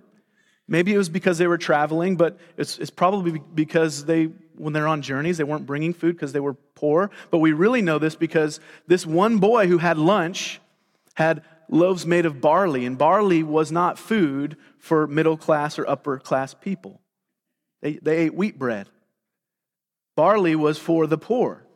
Maybe 0.67 0.93
it 0.93 0.97
was 0.97 1.09
because 1.09 1.37
they 1.37 1.47
were 1.47 1.57
traveling, 1.57 2.15
but 2.15 2.37
it's, 2.57 2.77
it's 2.77 2.89
probably 2.91 3.39
because 3.53 4.05
they, 4.05 4.25
when 4.55 4.73
they're 4.73 4.87
on 4.87 5.01
journeys, 5.01 5.37
they 5.37 5.43
weren't 5.43 5.65
bringing 5.65 5.93
food 5.93 6.15
because 6.15 6.33
they 6.33 6.39
were 6.39 6.53
poor. 6.53 7.09
But 7.31 7.39
we 7.39 7.53
really 7.53 7.81
know 7.81 7.99
this 7.99 8.15
because 8.15 8.59
this 8.87 9.05
one 9.05 9.39
boy 9.39 9.67
who 9.67 9.79
had 9.79 9.97
lunch 9.97 10.59
had 11.15 11.43
loaves 11.69 12.05
made 12.05 12.25
of 12.25 12.41
barley, 12.41 12.85
and 12.85 12.97
barley 12.97 13.41
was 13.41 13.71
not 13.71 13.97
food 13.97 14.57
for 14.77 15.07
middle 15.07 15.37
class 15.37 15.79
or 15.79 15.87
upper 15.87 16.19
class 16.19 16.53
people. 16.53 17.01
They, 17.85 17.99
they 18.01 18.17
ate 18.17 18.33
wheat 18.33 18.57
bread. 18.57 18.89
Barley 20.15 20.55
was 20.55 20.79
for 20.79 21.05
the 21.05 21.19
poor. 21.19 21.67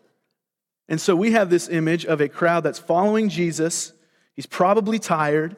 And 0.87 0.99
so 0.99 1.15
we 1.15 1.33
have 1.33 1.51
this 1.51 1.69
image 1.69 2.03
of 2.03 2.19
a 2.19 2.27
crowd 2.27 2.63
that's 2.63 2.79
following 2.79 3.29
Jesus. 3.29 3.93
He's 4.33 4.47
probably 4.47 4.97
tired. 4.97 5.55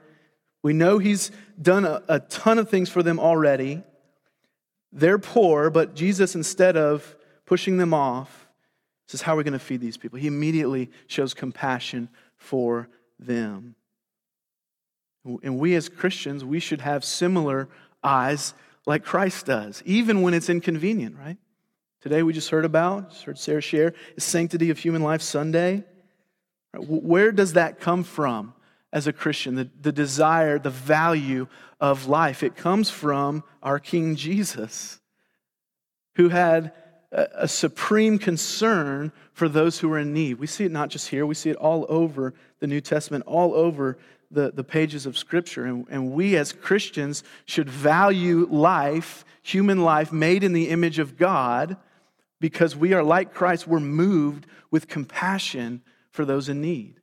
We 0.61 0.73
know 0.73 0.97
he's 0.97 1.31
done 1.61 1.85
a, 1.85 2.03
a, 2.09 2.19
ton 2.19 2.59
of 2.59 2.69
things 2.69 2.89
for 2.89 3.01
them 3.01 3.17
already. 3.17 3.81
They're 4.91 5.19
poor, 5.19 5.69
but 5.69 5.95
Jesus, 5.95 6.35
instead 6.35 6.75
of 6.75 7.15
pushing 7.45 7.77
them 7.77 7.93
off, 7.93 8.49
says, 9.07 9.21
How 9.21 9.35
are 9.35 9.37
we 9.37 9.45
going 9.45 9.53
to 9.53 9.59
feed 9.59 9.79
these 9.79 9.95
people? 9.95 10.19
He 10.19 10.27
immediately 10.27 10.91
shows 11.07 11.33
compassion 11.33 12.09
for 12.35 12.89
them. 13.17 13.75
And 15.23 15.57
we 15.57 15.75
as 15.75 15.87
Christians, 15.87 16.43
we 16.43 16.59
should 16.59 16.81
have 16.81 17.05
similar 17.05 17.69
eyes 18.03 18.53
like 18.85 19.03
Christ 19.03 19.45
does, 19.45 19.81
even 19.85 20.21
when 20.21 20.33
it's 20.33 20.49
inconvenient, 20.49 21.17
right? 21.17 21.37
Today 22.01 22.23
we 22.23 22.33
just 22.33 22.49
heard 22.49 22.65
about, 22.65 23.11
just 23.11 23.23
heard 23.23 23.37
Sarah 23.37 23.61
share, 23.61 23.93
is 24.15 24.23
Sanctity 24.23 24.71
of 24.71 24.79
Human 24.79 25.03
Life 25.03 25.21
Sunday. 25.21 25.83
Where 26.75 27.31
does 27.31 27.53
that 27.53 27.79
come 27.79 28.03
from 28.03 28.53
as 28.91 29.05
a 29.05 29.13
Christian? 29.13 29.55
The, 29.55 29.69
the 29.81 29.91
desire, 29.91 30.57
the 30.57 30.71
value 30.71 31.47
of 31.79 32.07
life. 32.07 32.41
It 32.43 32.55
comes 32.55 32.89
from 32.89 33.43
our 33.61 33.77
King 33.77 34.15
Jesus, 34.15 34.99
who 36.15 36.29
had 36.29 36.73
a, 37.11 37.27
a 37.35 37.47
supreme 37.47 38.17
concern 38.17 39.11
for 39.33 39.47
those 39.47 39.79
who 39.79 39.91
are 39.93 39.99
in 39.99 40.13
need. 40.13 40.39
We 40.39 40.47
see 40.47 40.65
it 40.65 40.71
not 40.71 40.89
just 40.89 41.09
here, 41.09 41.25
we 41.25 41.35
see 41.35 41.49
it 41.51 41.57
all 41.57 41.85
over 41.87 42.33
the 42.59 42.67
New 42.67 42.81
Testament, 42.81 43.25
all 43.27 43.53
over 43.53 43.97
the, 44.31 44.51
the 44.51 44.63
pages 44.63 45.05
of 45.05 45.17
Scripture. 45.17 45.65
And, 45.65 45.85
and 45.89 46.11
we 46.11 46.37
as 46.37 46.53
Christians 46.53 47.23
should 47.45 47.69
value 47.69 48.47
life, 48.49 49.25
human 49.41 49.83
life 49.83 50.11
made 50.11 50.43
in 50.43 50.53
the 50.53 50.69
image 50.69 50.99
of 50.99 51.17
God, 51.17 51.77
because 52.39 52.75
we 52.75 52.93
are 52.93 53.03
like 53.03 53.33
Christ. 53.33 53.67
We're 53.67 53.79
moved 53.79 54.47
with 54.71 54.87
compassion 54.87 55.81
for 56.09 56.25
those 56.25 56.49
in 56.49 56.61
need. 56.61 56.99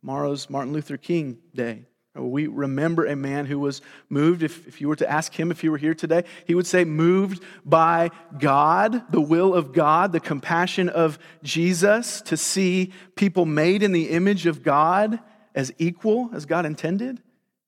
Tomorrow's 0.00 0.50
Martin 0.50 0.72
Luther 0.72 0.96
King 0.96 1.38
Day. 1.54 1.86
We 2.14 2.48
remember 2.48 3.06
a 3.06 3.14
man 3.14 3.46
who 3.46 3.60
was 3.60 3.82
moved. 4.08 4.42
If, 4.42 4.66
if 4.66 4.80
you 4.80 4.88
were 4.88 4.96
to 4.96 5.08
ask 5.08 5.32
him 5.32 5.50
if 5.50 5.60
he 5.60 5.68
were 5.68 5.78
here 5.78 5.94
today, 5.94 6.24
he 6.44 6.56
would 6.56 6.66
say, 6.66 6.84
moved 6.84 7.42
by 7.64 8.10
God, 8.36 9.12
the 9.12 9.20
will 9.20 9.54
of 9.54 9.72
God, 9.72 10.10
the 10.10 10.20
compassion 10.20 10.88
of 10.88 11.20
Jesus 11.44 12.20
to 12.22 12.36
see 12.36 12.92
people 13.14 13.46
made 13.46 13.82
in 13.84 13.92
the 13.92 14.10
image 14.10 14.46
of 14.46 14.64
God 14.64 15.20
as 15.54 15.72
equal 15.78 16.30
as 16.32 16.46
God 16.46 16.66
intended 16.66 17.22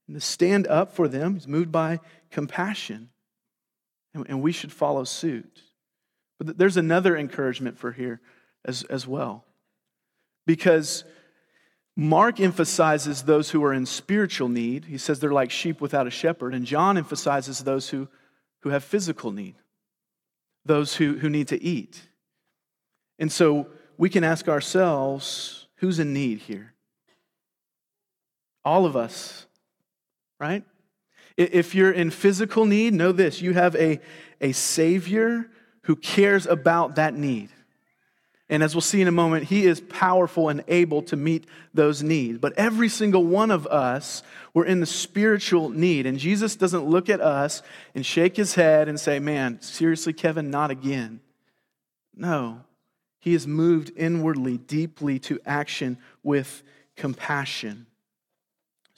and 0.06 0.16
to 0.16 0.20
stand 0.20 0.66
up 0.66 0.94
for 0.94 1.08
them. 1.08 1.34
He's 1.34 1.48
moved 1.48 1.72
by 1.72 2.00
compassion. 2.30 3.10
And, 4.14 4.42
we 4.42 4.52
should 4.52 4.72
follow 4.72 5.04
suit. 5.04 5.62
But 6.38 6.58
there's 6.58 6.76
another 6.76 7.16
encouragement 7.16 7.78
for 7.78 7.92
here 7.92 8.20
as, 8.64 8.82
as 8.84 9.06
well. 9.06 9.44
Because 10.46 11.04
Mark 11.96 12.40
emphasizes 12.40 13.22
those 13.22 13.50
who 13.50 13.64
are 13.64 13.72
in 13.72 13.86
spiritual 13.86 14.48
need. 14.48 14.84
He 14.84 14.98
says 14.98 15.20
they're 15.20 15.32
like 15.32 15.50
sheep 15.50 15.80
without 15.80 16.06
a 16.06 16.10
shepherd. 16.10 16.54
And 16.54 16.66
John 16.66 16.98
emphasizes 16.98 17.60
those 17.60 17.88
who, 17.88 18.08
who 18.60 18.70
have 18.70 18.84
physical 18.84 19.30
need, 19.30 19.54
those 20.64 20.96
who, 20.96 21.18
who 21.18 21.30
need 21.30 21.48
to 21.48 21.62
eat. 21.62 22.02
And 23.18 23.30
so 23.30 23.68
we 23.96 24.10
can 24.10 24.24
ask 24.24 24.48
ourselves 24.48 25.68
who's 25.76 25.98
in 25.98 26.12
need 26.12 26.38
here? 26.40 26.71
All 28.64 28.86
of 28.86 28.96
us, 28.96 29.46
right? 30.38 30.64
If 31.36 31.74
you're 31.74 31.92
in 31.92 32.10
physical 32.10 32.64
need, 32.64 32.94
know 32.94 33.12
this 33.12 33.40
you 33.40 33.54
have 33.54 33.74
a, 33.76 34.00
a 34.40 34.52
Savior 34.52 35.50
who 35.82 35.96
cares 35.96 36.46
about 36.46 36.96
that 36.96 37.14
need. 37.14 37.48
And 38.48 38.62
as 38.62 38.74
we'll 38.74 38.82
see 38.82 39.00
in 39.00 39.08
a 39.08 39.12
moment, 39.12 39.44
he 39.44 39.64
is 39.64 39.80
powerful 39.80 40.50
and 40.50 40.62
able 40.68 41.00
to 41.04 41.16
meet 41.16 41.46
those 41.72 42.02
needs. 42.02 42.38
But 42.38 42.52
every 42.58 42.90
single 42.90 43.24
one 43.24 43.50
of 43.50 43.66
us, 43.66 44.22
we're 44.52 44.66
in 44.66 44.80
the 44.80 44.86
spiritual 44.86 45.70
need. 45.70 46.04
And 46.04 46.18
Jesus 46.18 46.54
doesn't 46.54 46.84
look 46.84 47.08
at 47.08 47.22
us 47.22 47.62
and 47.94 48.04
shake 48.04 48.36
his 48.36 48.54
head 48.54 48.90
and 48.90 49.00
say, 49.00 49.18
Man, 49.18 49.62
seriously, 49.62 50.12
Kevin, 50.12 50.50
not 50.50 50.70
again. 50.70 51.20
No, 52.14 52.60
he 53.20 53.32
is 53.32 53.46
moved 53.46 53.90
inwardly, 53.96 54.58
deeply 54.58 55.18
to 55.20 55.40
action 55.46 55.96
with 56.22 56.62
compassion. 56.94 57.86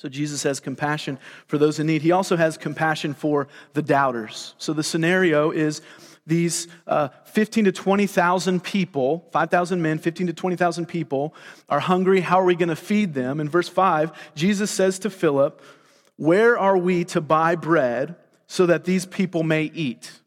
So 0.05 0.11
Jesus 0.11 0.43
has 0.43 0.61
compassion 0.61 1.19
for 1.47 1.57
those 1.57 1.81
in 1.81 1.87
need. 1.87 2.03
He 2.03 2.13
also 2.13 2.37
has 2.37 2.59
compassion 2.59 3.15
for 3.15 3.49
the 3.73 3.81
doubters. 3.81 4.55
So 4.59 4.75
the 4.75 4.83
scenario 4.83 5.51
is 5.51 5.81
these 6.27 6.69
uh, 6.87 7.09
15 7.25 7.65
to 7.65 7.73
20,000 7.73 8.63
people, 8.63 9.27
5,000 9.33 9.81
men, 9.81 9.99
15 9.99 10.27
to 10.27 10.35
20,000 10.35 10.85
people 10.85 11.35
are 11.71 11.81
hungry. 11.81 12.21
How 12.21 12.39
are 12.39 12.45
we 12.45 12.55
going 12.55 12.69
to 12.69 12.77
feed 12.77 13.15
them? 13.15 13.41
In 13.41 13.49
verse 13.49 13.71
5, 13.71 14.13
Jesus 14.35 14.71
says 14.71 14.99
to 14.99 15.09
Philip, 15.09 15.63
Where 16.17 16.59
are 16.59 16.77
we 16.77 17.05
to 17.05 17.23
buy 17.23 17.55
bread 17.55 18.15
so 18.47 18.67
that 18.67 18.85
these 18.85 19.07
people 19.07 19.43
may 19.43 19.71
eat? 19.73 20.21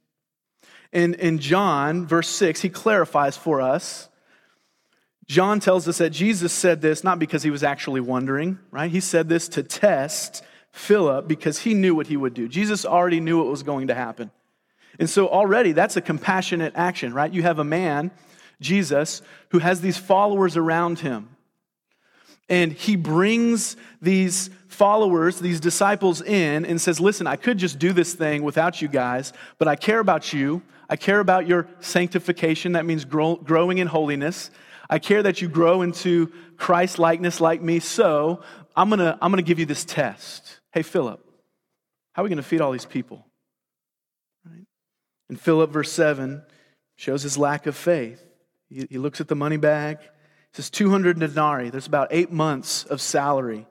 In, 0.92 1.14
in 1.14 1.38
John, 1.38 2.08
verse 2.08 2.30
6, 2.30 2.62
he 2.62 2.70
clarifies 2.70 3.38
for 3.38 3.62
us. 3.62 4.10
John 5.28 5.60
tells 5.60 5.88
us 5.88 5.98
that 5.98 6.12
Jesus 6.12 6.54
said 6.54 6.82
this 6.82 7.04
not 7.04 7.20
because 7.20 7.44
he 7.44 7.50
was 7.50 7.64
actually 7.64 8.00
wondering, 8.00 8.60
right? 8.72 8.90
He 8.90 9.02
said 9.02 9.28
this 9.28 9.50
to 9.50 9.64
test 9.64 10.44
Philip 10.72 11.28
because 11.28 11.60
he 11.60 11.74
knew 11.74 11.96
what 11.96 12.08
he 12.08 12.16
would 12.16 12.34
do. 12.34 12.48
Jesus 12.48 12.86
already 12.86 13.20
knew 13.20 13.38
what 13.38 13.48
was 13.48 13.64
going 13.64 13.88
to 13.88 13.96
happen. 13.96 14.32
And 15.00 15.10
so 15.10 15.28
already 15.28 15.74
that's 15.74 15.98
a 15.98 16.02
compassionate 16.02 16.74
action, 16.76 17.14
right? 17.14 17.32
You 17.32 17.44
have 17.44 17.60
a 17.60 17.64
man, 17.64 18.12
Jesus, 18.62 19.22
who 19.50 19.60
has 19.60 19.82
these 19.82 19.98
followers 19.98 20.56
around 20.56 21.00
him. 21.00 21.30
And 22.50 22.72
he 22.72 22.96
brings 22.96 23.76
these 24.02 24.50
followers, 24.70 25.40
these 25.40 25.60
disciples 25.60 26.22
in 26.22 26.66
and 26.66 26.80
says, 26.80 27.02
Listen, 27.02 27.28
I 27.28 27.36
could 27.36 27.58
just 27.58 27.78
do 27.78 27.92
this 27.92 28.14
thing 28.14 28.44
without 28.44 28.82
you 28.82 28.88
guys, 28.88 29.34
but 29.58 29.68
I 29.68 29.76
care 29.76 30.00
about 30.00 30.32
you. 30.32 30.62
I 30.90 30.96
care 30.96 31.20
about 31.20 31.48
your 31.48 31.68
sanctification. 31.82 32.72
That 32.72 32.86
means 32.86 33.04
grow, 33.04 33.36
growing 33.36 33.80
in 33.80 33.88
holiness. 33.88 34.50
I 34.90 35.00
care 35.00 35.24
that 35.24 35.42
you 35.42 35.50
grow 35.50 35.82
into 35.82 36.32
Christ 36.58 37.00
likeness 37.00 37.42
like 37.42 37.62
me. 37.62 37.80
So 37.80 38.42
I'm 38.76 38.90
going 38.90 39.00
to 39.00 39.18
I'm 39.22 39.32
going 39.32 39.44
to 39.44 39.48
give 39.48 39.60
you 39.60 39.66
this 39.66 39.84
test. 39.84 40.60
Hey, 40.72 40.82
Philip, 40.82 41.24
how 42.14 42.22
are 42.22 42.24
we 42.24 42.30
going 42.30 42.38
to 42.38 42.44
feed 42.44 42.62
all 42.62 42.72
these 42.72 42.86
people? 42.86 43.26
And 45.30 45.40
Philip, 45.40 45.72
verse 45.72 45.92
7, 45.92 46.42
shows 46.96 47.24
his 47.24 47.38
lack 47.38 47.68
of 47.68 47.76
faith. 47.76 48.24
He, 48.70 48.88
he 48.90 48.98
looks 48.98 49.20
at 49.20 49.28
the 49.28 49.36
money 49.36 49.58
bag. 49.58 49.98
It 50.00 50.56
says 50.56 50.70
200 50.70 51.20
denarii. 51.20 51.70
There's 51.70 51.88
about 51.88 52.08
eight 52.12 52.32
months 52.32 52.84
of 52.86 53.02
salary. 53.02 53.68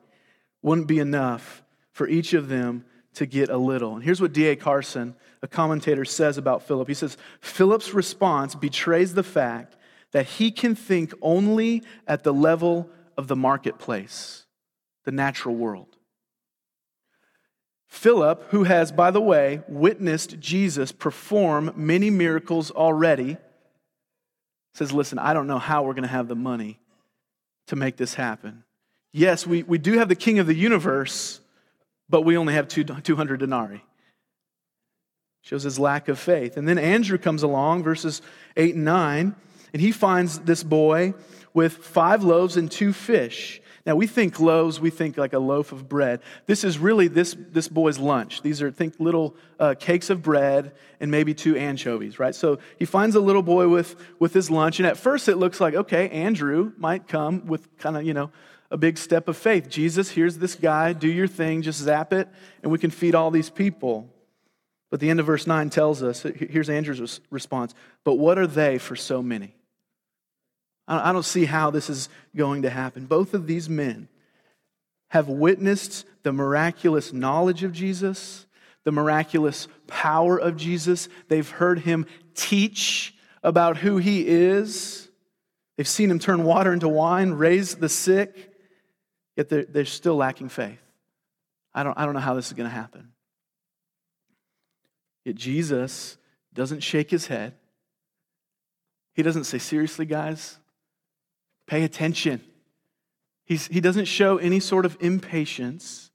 Wouldn't 0.62 0.87
be 0.87 0.99
enough 0.99 1.62
for 1.92 2.06
each 2.06 2.35
of 2.35 2.49
them 2.49 2.85
to 3.14 3.26
get 3.26 3.49
a 3.49 3.56
little. 3.56 3.94
And 3.94 4.04
here's 4.04 4.20
what 4.20 4.35
D.A. 4.35 4.56
Carson, 4.56 5.14
a 5.42 5.49
commentator, 5.49 6.04
says 6.04 6.37
about 6.37 6.62
Philip. 6.64 6.88
He 6.88 6.94
says, 6.94 7.16
Philip's 7.40 7.94
response 7.94 8.54
betrays 8.54 9.14
the 9.14 9.23
fact 9.23 9.75
that 10.16 10.25
he 10.25 10.50
can 10.50 10.75
think 10.75 11.12
only 11.20 11.82
at 12.06 12.25
the 12.25 12.32
level 12.32 12.88
of 13.18 13.28
the 13.28 13.37
marketplace, 13.37 14.46
the 15.04 15.12
natural 15.12 15.54
world. 15.54 15.99
Philip, 17.87 18.44
who 18.49 18.64
has, 18.64 18.90
by 18.90 19.11
the 19.11 19.20
way, 19.20 19.61
witnessed 19.68 20.40
Jesus 20.40 20.90
perform 20.90 21.70
many 21.76 22.08
miracles 22.08 22.70
already, 22.70 23.37
says, 24.73 24.90
Listen, 24.90 25.18
I 25.18 25.35
don't 25.35 25.46
know 25.46 25.58
how 25.58 25.82
we're 25.82 25.92
going 25.92 26.04
to 26.04 26.08
have 26.08 26.28
the 26.28 26.35
money 26.35 26.80
to 27.66 27.76
make 27.76 27.99
this 27.99 28.14
happen. 28.14 28.64
Yes, 29.12 29.46
we, 29.46 29.64
we 29.64 29.76
do 29.76 29.99
have 29.99 30.08
the 30.08 30.16
king 30.16 30.38
of 30.38 30.46
the 30.46 30.54
universe, 30.54 31.40
but 32.08 32.23
we 32.23 32.38
only 32.38 32.54
have 32.54 32.68
two, 32.68 32.85
200 32.85 33.38
denarii. 33.38 33.85
Shows 35.42 35.64
his 35.64 35.78
lack 35.78 36.08
of 36.08 36.18
faith. 36.18 36.56
And 36.56 36.66
then 36.66 36.78
Andrew 36.78 37.18
comes 37.18 37.42
along, 37.42 37.82
verses 37.82 38.23
8 38.56 38.76
and 38.76 38.87
9, 38.87 39.37
and 39.76 39.80
he 39.83 39.92
finds 39.92 40.38
this 40.38 40.62
boy 40.62 41.12
with 41.52 41.75
five 41.75 42.25
loaves 42.25 42.56
and 42.56 42.71
two 42.71 42.95
fish. 42.95 43.61
Now, 43.85 43.95
we 43.95 44.06
think 44.06 44.40
loaves, 44.40 44.80
we 44.80 44.88
think 44.88 45.18
like 45.18 45.35
a 45.35 45.38
loaf 45.38 45.71
of 45.71 45.87
bread. 45.87 46.23
This 46.47 46.64
is 46.64 46.78
really 46.78 47.09
this, 47.09 47.37
this 47.50 47.68
boy's 47.68 47.99
lunch. 47.99 48.40
These 48.40 48.62
are, 48.62 48.71
think, 48.71 48.95
little 48.99 49.37
uh, 49.61 49.75
cakes 49.78 50.09
of 50.09 50.23
bread 50.23 50.73
and 50.99 51.11
maybe 51.11 51.35
two 51.35 51.59
anchovies, 51.59 52.18
right? 52.18 52.35
So 52.35 52.59
he 52.78 52.87
finds 52.87 53.16
a 53.16 53.21
little 53.21 53.42
boy 53.42 53.68
with, 53.68 53.97
with 54.18 54.33
his 54.33 54.50
lunch, 54.50 54.78
and 54.80 54.87
at 54.87 54.97
first 54.97 55.28
it 55.28 55.37
looks 55.37 55.61
like, 55.61 55.75
okay, 55.75 56.09
Andrew 56.09 56.73
might 56.78 57.06
come 57.06 57.45
with 57.47 57.76
kind 57.76 57.99
of, 57.99 58.04
you 58.04 58.14
know, 58.14 58.30
a 58.71 58.78
big 58.78 58.97
step 58.97 59.28
of 59.28 59.37
faith. 59.37 59.68
Jesus, 59.68 60.09
here's 60.09 60.38
this 60.38 60.54
guy, 60.54 60.95
do 60.95 61.06
your 61.06 61.28
thing, 61.28 61.61
just 61.61 61.80
zap 61.80 62.14
it, 62.14 62.30
and 62.62 62.73
we 62.73 62.78
can 62.78 62.90
feed 62.90 63.14
all 63.14 63.30
these 63.30 63.50
people. 63.50 64.09
But 64.90 65.00
the 65.00 65.11
end 65.11 65.21
of 65.21 65.26
verse 65.26 65.47
9 65.47 65.71
tells 65.71 66.02
us 66.02 66.23
here's 66.23 66.71
Andrew's 66.71 67.21
response, 67.30 67.75
but 68.04 68.14
what 68.14 68.38
are 68.38 68.47
they 68.47 68.78
for 68.78 68.97
so 68.97 69.23
many? 69.23 69.56
I 70.88 71.12
don't 71.12 71.25
see 71.25 71.47
how 71.47 71.71
this 71.71 71.90
is 71.90 72.09
going 72.37 72.62
to 72.62 72.71
happen. 72.71 73.07
Both 73.07 73.35
of 73.35 73.47
these 73.47 73.69
men 73.69 74.09
have 75.09 75.28
witnessed 75.28 76.07
the 76.23 76.33
miraculous 76.33 77.12
knowledge 77.12 77.62
of 77.64 77.73
Jesus, 77.73 78.47
the 78.85 78.93
miraculous 78.93 79.66
power 79.87 80.38
of 80.38 80.57
Jesus. 80.57 81.09
They've 81.28 81.49
heard 81.49 81.81
him 81.81 82.07
teach 82.35 83.14
about 83.43 83.78
who 83.78 83.97
he 83.97 84.26
is. 84.26 85.09
They've 85.76 85.88
seen 85.88 86.11
him 86.11 86.19
turn 86.19 86.45
water 86.45 86.73
into 86.73 86.88
wine, 86.88 87.33
raise 87.33 87.75
the 87.75 87.88
sick, 87.88 88.52
yet 89.37 89.49
they're, 89.49 89.64
they're 89.64 89.85
still 89.85 90.16
lacking 90.16 90.49
faith. 90.49 90.81
I 91.75 91.83
don't, 91.83 91.99
I 91.99 92.05
don't 92.05 92.14
know 92.14 92.21
how 92.21 92.35
this 92.35 92.47
is 92.47 92.52
going 92.55 92.69
to 92.69 92.75
happen. 92.75 93.12
Yet 95.25 95.35
Jesus 95.35 96.16
doesn't 96.55 96.81
shake 96.81 97.11
his 97.11 97.26
head. 97.26 97.55
He 99.14 99.23
doesn't 99.23 99.45
say, 99.45 99.59
Seriously, 99.59 100.07
guys, 100.07 100.59
Pay 101.66 101.82
attention. 101.85 102.40
He's, 103.44 103.66
he 103.68 103.80
doesn't 103.80 104.06
show 104.06 104.38
any 104.38 104.61
sort 104.61 104.85
of 104.87 104.96
impatience. 105.00 106.11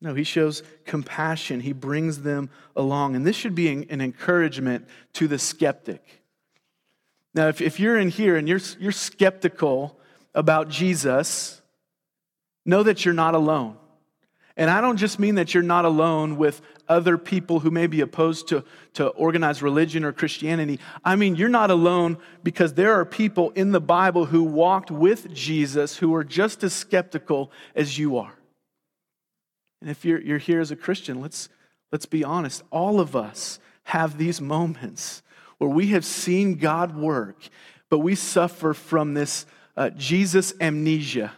No, 0.00 0.14
he 0.14 0.24
shows 0.24 0.62
compassion. 0.84 1.60
He 1.60 1.72
brings 1.72 2.22
them 2.22 2.50
along. 2.76 3.16
And 3.16 3.26
this 3.26 3.36
should 3.36 3.54
be 3.54 3.68
an 3.68 4.00
encouragement 4.00 4.86
to 5.14 5.28
the 5.28 5.38
skeptic. 5.38 6.22
Now, 7.34 7.48
if, 7.48 7.60
if 7.60 7.80
you're 7.80 7.98
in 7.98 8.08
here 8.08 8.36
and 8.36 8.48
you're, 8.48 8.60
you're 8.78 8.92
skeptical 8.92 9.98
about 10.34 10.68
Jesus, 10.68 11.62
know 12.66 12.82
that 12.82 13.04
you're 13.04 13.14
not 13.14 13.34
alone. 13.34 13.76
And 14.56 14.70
I 14.70 14.80
don't 14.80 14.98
just 14.98 15.18
mean 15.18 15.34
that 15.34 15.52
you're 15.52 15.64
not 15.64 15.84
alone 15.84 16.36
with 16.36 16.62
other 16.88 17.18
people 17.18 17.60
who 17.60 17.70
may 17.70 17.88
be 17.88 18.02
opposed 18.02 18.48
to, 18.48 18.64
to 18.94 19.08
organized 19.08 19.62
religion 19.62 20.04
or 20.04 20.12
Christianity. 20.12 20.78
I 21.04 21.16
mean, 21.16 21.34
you're 21.34 21.48
not 21.48 21.70
alone 21.70 22.18
because 22.44 22.74
there 22.74 22.94
are 22.94 23.04
people 23.04 23.50
in 23.50 23.72
the 23.72 23.80
Bible 23.80 24.26
who 24.26 24.44
walked 24.44 24.92
with 24.92 25.32
Jesus 25.34 25.96
who 25.96 26.14
are 26.14 26.22
just 26.22 26.62
as 26.62 26.72
skeptical 26.72 27.50
as 27.74 27.98
you 27.98 28.16
are. 28.16 28.34
And 29.80 29.90
if 29.90 30.04
you're, 30.04 30.20
you're 30.20 30.38
here 30.38 30.60
as 30.60 30.70
a 30.70 30.76
Christian, 30.76 31.20
let's, 31.20 31.48
let's 31.90 32.06
be 32.06 32.22
honest. 32.22 32.62
All 32.70 33.00
of 33.00 33.16
us 33.16 33.58
have 33.84 34.18
these 34.18 34.40
moments 34.40 35.22
where 35.58 35.70
we 35.70 35.88
have 35.88 36.04
seen 36.04 36.54
God 36.58 36.96
work, 36.96 37.48
but 37.90 37.98
we 37.98 38.14
suffer 38.14 38.72
from 38.72 39.14
this 39.14 39.46
uh, 39.76 39.90
Jesus 39.90 40.54
amnesia 40.60 41.32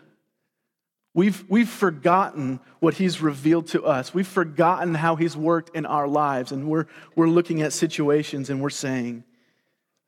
We've, 1.17 1.47
we've 1.49 1.69
forgotten 1.69 2.61
what 2.79 2.93
he's 2.93 3.23
revealed 3.23 3.69
to 3.69 3.83
us. 3.85 4.13
We've 4.13 4.27
forgotten 4.27 4.93
how 4.93 5.17
he's 5.17 5.35
worked 5.35 5.75
in 5.75 5.87
our 5.87 6.07
lives. 6.07 6.53
And 6.53 6.69
we're, 6.69 6.85
we're 7.15 7.31
looking 7.31 7.63
at 7.63 7.73
situations 7.73 8.51
and 8.51 8.61
we're 8.61 8.69
saying, 8.69 9.25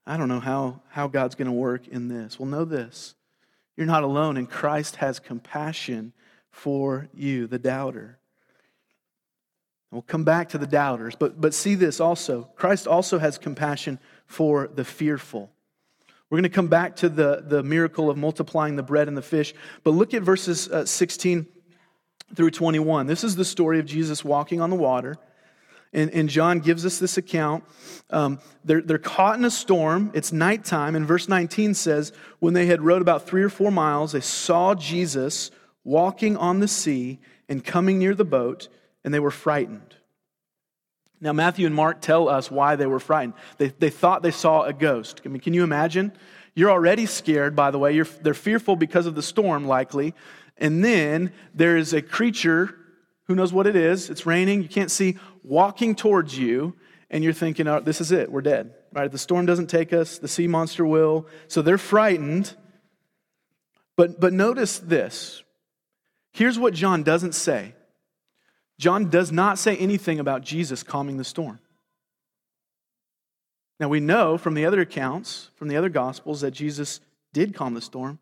I 0.06 0.18
don't 0.18 0.28
know 0.28 0.38
how, 0.38 0.82
how 0.90 1.08
God's 1.08 1.34
going 1.34 1.46
to 1.46 1.52
work 1.52 1.88
in 1.88 2.08
this. 2.08 2.38
Well, 2.38 2.46
know 2.46 2.66
this 2.66 3.14
you're 3.74 3.86
not 3.86 4.02
alone, 4.02 4.36
and 4.36 4.50
Christ 4.50 4.96
has 4.96 5.18
compassion 5.18 6.12
for 6.50 7.08
you, 7.14 7.46
the 7.46 7.58
doubter. 7.58 8.18
We'll 9.90 10.02
come 10.02 10.24
back 10.24 10.50
to 10.50 10.58
the 10.58 10.66
doubters, 10.66 11.16
but, 11.16 11.40
but 11.40 11.54
see 11.54 11.74
this 11.74 12.00
also. 12.00 12.50
Christ 12.54 12.86
also 12.86 13.18
has 13.18 13.38
compassion 13.38 13.98
for 14.26 14.68
the 14.68 14.84
fearful. 14.84 15.50
We're 16.30 16.37
going 16.37 16.42
to 16.44 16.49
come 16.50 16.68
back 16.68 16.97
to 16.97 17.08
the, 17.08 17.42
the 17.47 17.62
miracle 17.62 18.11
of 18.11 18.16
multiplying 18.16 18.76
the 18.76 18.82
bread 18.82 19.08
and 19.08 19.16
the 19.16 19.23
fish, 19.23 19.54
but 19.82 19.92
look 19.92 20.12
at 20.12 20.23
verses 20.23 20.68
uh, 20.68 20.85
16 20.85 21.47
through 22.35 22.50
21. 22.50 23.06
This 23.06 23.25
is 23.25 23.37
the 23.37 23.44
story 23.44 23.78
of 23.78 23.87
Jesus 23.87 24.25
walking 24.25 24.61
on 24.61 24.70
the 24.70 24.76
water. 24.76 25.16
And, 25.92 26.11
and 26.11 26.28
John 26.28 26.61
gives 26.61 26.85
us 26.85 26.99
this 26.99 27.16
account. 27.16 27.64
Um, 28.11 28.40
they're, 28.62 28.82
they're 28.82 28.99
caught 28.99 29.38
in 29.38 29.44
a 29.44 29.50
storm. 29.50 30.11
It's 30.14 30.32
nighttime. 30.32 30.94
And 30.94 31.06
verse 31.06 31.28
19 31.28 31.73
says, 31.73 32.12
When 32.40 32.52
they 32.52 32.66
had 32.66 32.82
rowed 32.82 33.00
about 33.00 33.26
three 33.26 33.42
or 33.42 33.49
four 33.49 33.70
miles, 33.70 34.12
they 34.12 34.20
saw 34.20 34.75
Jesus 34.75 35.50
walking 35.85 36.37
on 36.37 36.61
the 36.61 36.68
sea 36.68 37.20
and 37.49 37.64
coming 37.64 37.99
near 37.99 38.14
the 38.14 38.25
boat, 38.25 38.68
and 39.02 39.14
they 39.14 39.20
were 39.20 39.30
frightened. 39.30 39.97
Now, 41.20 41.32
Matthew 41.32 41.66
and 41.66 41.75
Mark 41.75 42.00
tell 42.00 42.28
us 42.28 42.50
why 42.50 42.76
they 42.76 42.87
were 42.87 43.00
frightened. 43.00 43.34
They, 43.56 43.68
they 43.68 43.90
thought 43.90 44.22
they 44.22 44.30
saw 44.30 44.62
a 44.62 44.72
ghost. 44.72 45.20
I 45.25 45.28
mean, 45.28 45.40
can 45.40 45.52
you 45.52 45.64
imagine? 45.64 46.12
You're 46.54 46.70
already 46.70 47.06
scared, 47.06 47.56
by 47.56 47.70
the 47.70 47.78
way. 47.78 47.92
You're, 47.94 48.06
they're 48.22 48.34
fearful 48.34 48.76
because 48.76 49.06
of 49.06 49.14
the 49.14 49.22
storm, 49.22 49.66
likely. 49.66 50.14
And 50.56 50.84
then 50.84 51.32
there 51.54 51.76
is 51.76 51.92
a 51.92 52.02
creature, 52.02 52.75
who 53.25 53.34
knows 53.34 53.52
what 53.52 53.66
it 53.66 53.76
is? 53.76 54.10
It's 54.10 54.26
raining, 54.26 54.62
you 54.62 54.68
can't 54.68 54.90
see, 54.90 55.16
walking 55.42 55.94
towards 55.94 56.38
you, 56.38 56.75
and 57.10 57.25
you're 57.25 57.32
thinking, 57.32 57.66
oh, 57.66 57.80
this 57.80 58.00
is 58.00 58.12
it, 58.12 58.30
we're 58.30 58.42
dead. 58.42 58.75
Right? 58.92 59.10
The 59.10 59.18
storm 59.18 59.46
doesn't 59.46 59.68
take 59.68 59.92
us, 59.92 60.18
the 60.18 60.28
sea 60.28 60.46
monster 60.46 60.84
will. 60.84 61.26
So 61.48 61.62
they're 61.62 61.78
frightened. 61.78 62.54
But, 63.96 64.20
but 64.20 64.32
notice 64.32 64.78
this. 64.78 65.42
Here's 66.32 66.58
what 66.58 66.75
John 66.75 67.02
doesn't 67.02 67.34
say 67.34 67.75
John 68.78 69.11
does 69.11 69.32
not 69.32 69.58
say 69.58 69.76
anything 69.76 70.20
about 70.20 70.42
Jesus 70.42 70.82
calming 70.82 71.16
the 71.16 71.25
storm. 71.25 71.58
Now, 73.80 73.88
we 73.88 74.00
know 74.00 74.38
from 74.38 74.54
the 74.54 74.66
other 74.66 74.80
accounts, 74.80 75.50
from 75.56 75.68
the 75.68 75.76
other 75.76 75.88
Gospels, 75.88 76.40
that 76.40 76.50
Jesus 76.52 77.00
did 77.32 77.54
calm 77.54 77.75
the 77.75 77.80
storm, 77.80 78.18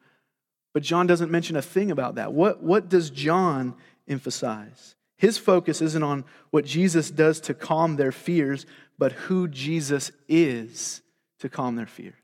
but 0.74 0.82
John 0.82 1.06
doesn't 1.06 1.30
mention 1.30 1.56
a 1.56 1.62
thing 1.62 1.90
about 1.90 2.16
that. 2.16 2.32
What, 2.32 2.62
what 2.62 2.88
does 2.88 3.08
John 3.08 3.74
emphasize? 4.06 4.94
His 5.16 5.38
focus 5.38 5.80
isn't 5.80 6.02
on 6.02 6.24
what 6.50 6.66
Jesus 6.66 7.10
does 7.10 7.40
to 7.42 7.54
calm 7.54 7.96
their 7.96 8.12
fears, 8.12 8.66
but 8.98 9.12
who 9.12 9.48
Jesus 9.48 10.12
is 10.28 11.00
to 11.38 11.48
calm 11.48 11.76
their 11.76 11.86
fears. 11.86 12.14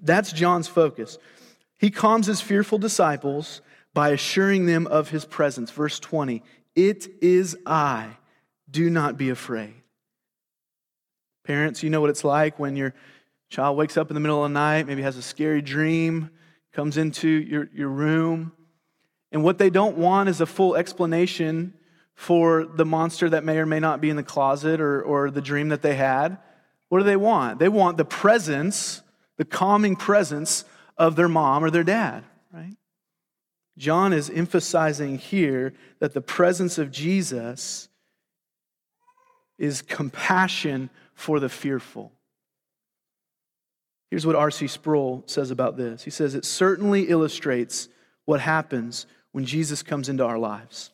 That's 0.00 0.32
John's 0.32 0.68
focus. 0.68 1.18
He 1.78 1.90
calms 1.90 2.26
his 2.26 2.40
fearful 2.40 2.78
disciples 2.78 3.60
by 3.92 4.10
assuring 4.10 4.66
them 4.66 4.86
of 4.86 5.10
his 5.10 5.24
presence. 5.24 5.70
Verse 5.70 5.98
20 5.98 6.42
it 6.76 7.08
is 7.22 7.56
I. 7.66 8.16
Do 8.70 8.90
not 8.90 9.16
be 9.16 9.30
afraid. 9.30 9.74
Parents, 11.44 11.82
you 11.82 11.90
know 11.90 12.00
what 12.00 12.10
it's 12.10 12.24
like 12.24 12.58
when 12.58 12.74
your 12.74 12.94
child 13.50 13.76
wakes 13.76 13.96
up 13.96 14.10
in 14.10 14.14
the 14.14 14.20
middle 14.20 14.42
of 14.44 14.50
the 14.50 14.54
night, 14.54 14.86
maybe 14.86 15.02
has 15.02 15.16
a 15.16 15.22
scary 15.22 15.62
dream, 15.62 16.30
comes 16.72 16.96
into 16.96 17.28
your, 17.28 17.68
your 17.72 17.88
room, 17.88 18.52
and 19.30 19.42
what 19.42 19.58
they 19.58 19.68
don't 19.68 19.96
want 19.96 20.28
is 20.28 20.40
a 20.40 20.46
full 20.46 20.76
explanation 20.76 21.74
for 22.14 22.64
the 22.64 22.84
monster 22.84 23.28
that 23.28 23.44
may 23.44 23.58
or 23.58 23.66
may 23.66 23.80
not 23.80 24.00
be 24.00 24.08
in 24.08 24.16
the 24.16 24.22
closet 24.22 24.80
or, 24.80 25.02
or 25.02 25.30
the 25.30 25.42
dream 25.42 25.70
that 25.70 25.82
they 25.82 25.96
had. 25.96 26.38
What 26.88 26.98
do 26.98 27.04
they 27.04 27.16
want? 27.16 27.58
They 27.58 27.68
want 27.68 27.96
the 27.96 28.04
presence, 28.04 29.02
the 29.36 29.44
calming 29.44 29.96
presence 29.96 30.64
of 30.96 31.16
their 31.16 31.28
mom 31.28 31.64
or 31.64 31.70
their 31.70 31.82
dad, 31.82 32.22
right? 32.52 32.76
John 33.76 34.12
is 34.12 34.30
emphasizing 34.30 35.18
here 35.18 35.72
that 35.98 36.14
the 36.14 36.20
presence 36.20 36.78
of 36.78 36.90
Jesus 36.90 37.88
is 39.58 39.82
compassion 39.82 40.90
for 41.14 41.40
the 41.40 41.48
fearful. 41.48 42.12
Here's 44.10 44.26
what 44.26 44.36
R.C. 44.36 44.68
Sproul 44.68 45.24
says 45.26 45.50
about 45.50 45.76
this. 45.76 46.04
He 46.04 46.10
says, 46.10 46.34
It 46.34 46.44
certainly 46.44 47.08
illustrates 47.08 47.88
what 48.26 48.40
happens 48.40 49.06
when 49.32 49.44
Jesus 49.44 49.82
comes 49.82 50.08
into 50.08 50.24
our 50.24 50.38
lives. 50.38 50.90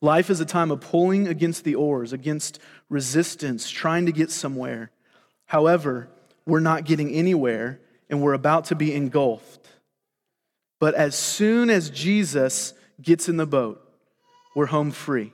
Life 0.00 0.30
is 0.30 0.40
a 0.40 0.44
time 0.44 0.70
of 0.70 0.80
pulling 0.80 1.26
against 1.26 1.64
the 1.64 1.74
oars, 1.74 2.12
against 2.12 2.60
resistance, 2.88 3.70
trying 3.70 4.06
to 4.06 4.12
get 4.12 4.30
somewhere. 4.30 4.90
However, 5.46 6.08
we're 6.46 6.60
not 6.60 6.84
getting 6.84 7.10
anywhere 7.10 7.80
and 8.08 8.22
we're 8.22 8.34
about 8.34 8.66
to 8.66 8.74
be 8.74 8.94
engulfed. 8.94 9.66
But 10.80 10.94
as 10.94 11.16
soon 11.16 11.70
as 11.70 11.90
Jesus 11.90 12.74
gets 13.02 13.28
in 13.28 13.36
the 13.36 13.46
boat, 13.46 13.82
we're 14.54 14.66
home 14.66 14.90
free. 14.90 15.32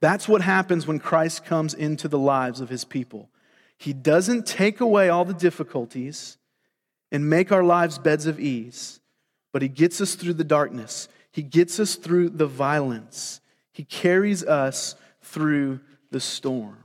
That's 0.00 0.28
what 0.28 0.42
happens 0.42 0.86
when 0.86 0.98
Christ 0.98 1.44
comes 1.44 1.74
into 1.74 2.08
the 2.08 2.18
lives 2.18 2.60
of 2.60 2.68
his 2.68 2.84
people. 2.84 3.30
He 3.78 3.92
doesn't 3.92 4.46
take 4.46 4.80
away 4.80 5.08
all 5.08 5.24
the 5.24 5.34
difficulties 5.34 6.38
and 7.10 7.28
make 7.28 7.52
our 7.52 7.62
lives 7.62 7.98
beds 7.98 8.26
of 8.26 8.40
ease, 8.40 9.00
but 9.52 9.62
he 9.62 9.68
gets 9.68 10.00
us 10.00 10.14
through 10.14 10.34
the 10.34 10.44
darkness. 10.44 11.08
He 11.30 11.42
gets 11.42 11.78
us 11.78 11.96
through 11.96 12.30
the 12.30 12.46
violence. 12.46 13.40
He 13.72 13.84
carries 13.84 14.44
us 14.44 14.94
through 15.22 15.80
the 16.10 16.20
storm. 16.20 16.78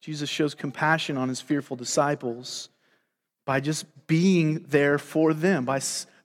Jesus 0.00 0.30
shows 0.30 0.54
compassion 0.54 1.16
on 1.16 1.28
his 1.28 1.40
fearful 1.40 1.76
disciples 1.76 2.68
by 3.44 3.60
just 3.60 3.84
being 4.10 4.64
there 4.68 4.98
for 4.98 5.32
them, 5.32 5.64
by 5.64 5.80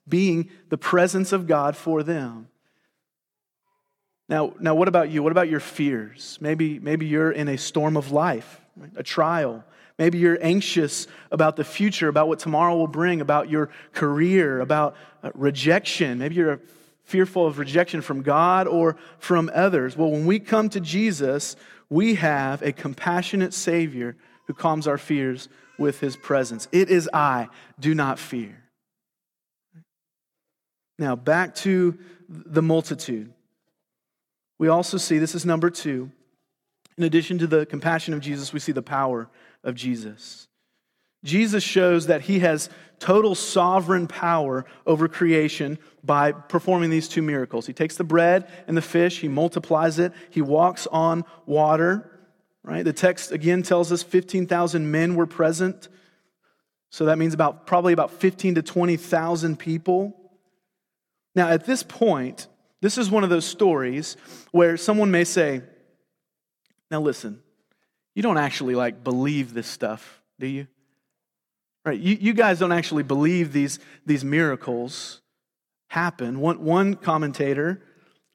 being 0.08 0.50
the 0.70 0.76
presence 0.76 1.32
of 1.32 1.46
God 1.46 1.76
for 1.76 2.02
them. 2.02 2.48
Now, 4.28 4.54
now 4.58 4.74
what 4.74 4.88
about 4.88 5.08
you? 5.08 5.22
What 5.22 5.30
about 5.30 5.48
your 5.48 5.60
fears? 5.60 6.36
Maybe, 6.40 6.80
maybe 6.80 7.06
you're 7.06 7.30
in 7.30 7.46
a 7.46 7.56
storm 7.56 7.96
of 7.96 8.10
life, 8.10 8.60
a 8.96 9.04
trial. 9.04 9.62
Maybe 10.00 10.18
you're 10.18 10.36
anxious 10.42 11.06
about 11.30 11.54
the 11.54 11.62
future, 11.62 12.08
about 12.08 12.26
what 12.26 12.40
tomorrow 12.40 12.76
will 12.76 12.88
bring, 12.88 13.20
about 13.20 13.48
your 13.48 13.70
career, 13.92 14.58
about 14.58 14.96
uh, 15.22 15.30
rejection. 15.34 16.18
Maybe 16.18 16.34
you're 16.34 16.60
fearful 17.04 17.46
of 17.46 17.60
rejection 17.60 18.02
from 18.02 18.22
God 18.22 18.66
or 18.66 18.96
from 19.20 19.48
others. 19.54 19.96
Well, 19.96 20.10
when 20.10 20.26
we 20.26 20.40
come 20.40 20.68
to 20.70 20.80
Jesus, 20.80 21.54
we 21.88 22.16
have 22.16 22.62
a 22.62 22.72
compassionate 22.72 23.54
Savior 23.54 24.16
who 24.48 24.54
calms 24.54 24.88
our 24.88 24.98
fears 24.98 25.48
with 25.78 26.00
his 26.00 26.16
presence. 26.16 26.68
It 26.72 26.90
is 26.90 27.08
I, 27.12 27.48
do 27.78 27.94
not 27.94 28.18
fear. 28.18 28.62
Now, 30.98 31.16
back 31.16 31.54
to 31.56 31.98
the 32.28 32.62
multitude. 32.62 33.32
We 34.58 34.68
also 34.68 34.96
see, 34.96 35.18
this 35.18 35.34
is 35.34 35.44
number 35.44 35.70
two, 35.70 36.10
in 36.96 37.04
addition 37.04 37.38
to 37.38 37.46
the 37.46 37.66
compassion 37.66 38.14
of 38.14 38.20
Jesus, 38.20 38.52
we 38.52 38.60
see 38.60 38.72
the 38.72 38.82
power 38.82 39.28
of 39.62 39.74
Jesus. 39.74 40.48
Jesus 41.24 41.62
shows 41.62 42.06
that 42.06 42.22
he 42.22 42.38
has 42.38 42.70
total 42.98 43.34
sovereign 43.34 44.06
power 44.06 44.64
over 44.86 45.08
creation 45.08 45.78
by 46.02 46.32
performing 46.32 46.88
these 46.88 47.08
two 47.08 47.20
miracles. 47.20 47.66
He 47.66 47.72
takes 47.72 47.96
the 47.96 48.04
bread 48.04 48.48
and 48.66 48.76
the 48.76 48.82
fish, 48.82 49.20
he 49.20 49.28
multiplies 49.28 49.98
it, 49.98 50.12
he 50.30 50.40
walks 50.40 50.86
on 50.86 51.24
water. 51.44 52.10
Right? 52.66 52.84
The 52.84 52.92
text 52.92 53.30
again 53.30 53.62
tells 53.62 53.92
us 53.92 54.02
15,000 54.02 54.90
men 54.90 55.14
were 55.14 55.26
present. 55.26 55.88
So 56.90 57.04
that 57.04 57.16
means 57.16 57.32
about 57.32 57.64
probably 57.64 57.92
about 57.92 58.10
15 58.10 58.56
to 58.56 58.62
20,000 58.62 59.56
people. 59.56 60.16
Now, 61.36 61.48
at 61.48 61.64
this 61.64 61.84
point, 61.84 62.48
this 62.82 62.98
is 62.98 63.08
one 63.08 63.22
of 63.22 63.30
those 63.30 63.44
stories 63.44 64.16
where 64.50 64.76
someone 64.76 65.12
may 65.12 65.22
say, 65.22 65.62
Now 66.90 67.00
listen, 67.00 67.40
you 68.16 68.22
don't 68.22 68.38
actually 68.38 68.74
like 68.74 69.04
believe 69.04 69.54
this 69.54 69.68
stuff, 69.68 70.20
do 70.40 70.48
you? 70.48 70.66
Right? 71.84 72.00
You, 72.00 72.18
you 72.20 72.32
guys 72.32 72.58
don't 72.58 72.72
actually 72.72 73.04
believe 73.04 73.52
these, 73.52 73.78
these 74.04 74.24
miracles 74.24 75.20
happen. 75.88 76.40
One, 76.40 76.64
one 76.64 76.94
commentator 76.94 77.80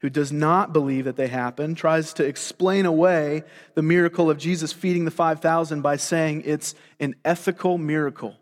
who 0.02 0.10
does 0.10 0.32
not 0.32 0.74
believe 0.74 1.06
that 1.06 1.16
they 1.16 1.28
happen 1.28 1.76
tries 1.76 2.14
to 2.14 2.26
explain 2.26 2.86
away 2.86 3.44
the 3.76 3.84
miracle 3.84 4.30
of 4.30 4.38
Jesus 4.38 4.74
feeding 4.74 5.06
the 5.06 5.12
5,000 5.12 5.82
by 5.82 5.96
saying 5.96 6.42
it's 6.46 6.74
an 7.00 7.16
ethical 7.24 7.78
miracle. 7.78 8.36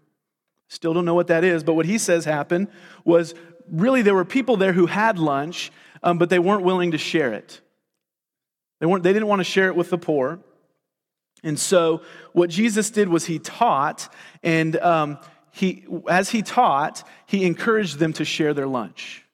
Still 0.70 0.94
don't 0.94 1.06
know 1.06 1.16
what 1.16 1.28
that 1.28 1.44
is, 1.44 1.64
but 1.64 1.74
what 1.74 1.86
he 1.86 1.98
says 1.98 2.26
happened 2.26 2.70
was 3.04 3.36
really 3.70 4.02
there 4.02 4.16
were 4.16 4.26
people 4.26 4.56
there 4.56 4.72
who 4.72 4.86
had 4.86 5.20
lunch, 5.20 5.72
um, 6.02 6.18
but 6.18 6.30
they 6.30 6.40
weren't 6.40 6.64
willing 6.64 6.92
to 6.92 6.98
share 6.98 7.34
it. 7.34 7.60
They, 8.80 8.86
weren't, 8.86 9.04
they 9.04 9.12
didn't 9.12 9.28
want 9.28 9.42
to 9.42 9.46
share 9.46 9.68
it 9.68 9.76
with 9.76 9.90
the 9.90 9.98
poor. 9.98 10.40
And 11.44 11.60
so 11.60 12.04
what 12.32 12.50
Jesus 12.50 12.90
did 12.90 13.10
was 13.10 13.26
he 13.26 13.40
taught, 13.40 14.14
and 14.44 14.78
um, 14.78 15.18
he, 15.52 15.86
as 16.08 16.30
he 16.30 16.42
taught, 16.42 17.06
he 17.26 17.46
encouraged 17.46 18.00
them 18.00 18.14
to 18.14 18.24
share 18.24 18.54
their 18.54 18.68
lunch. 18.68 19.26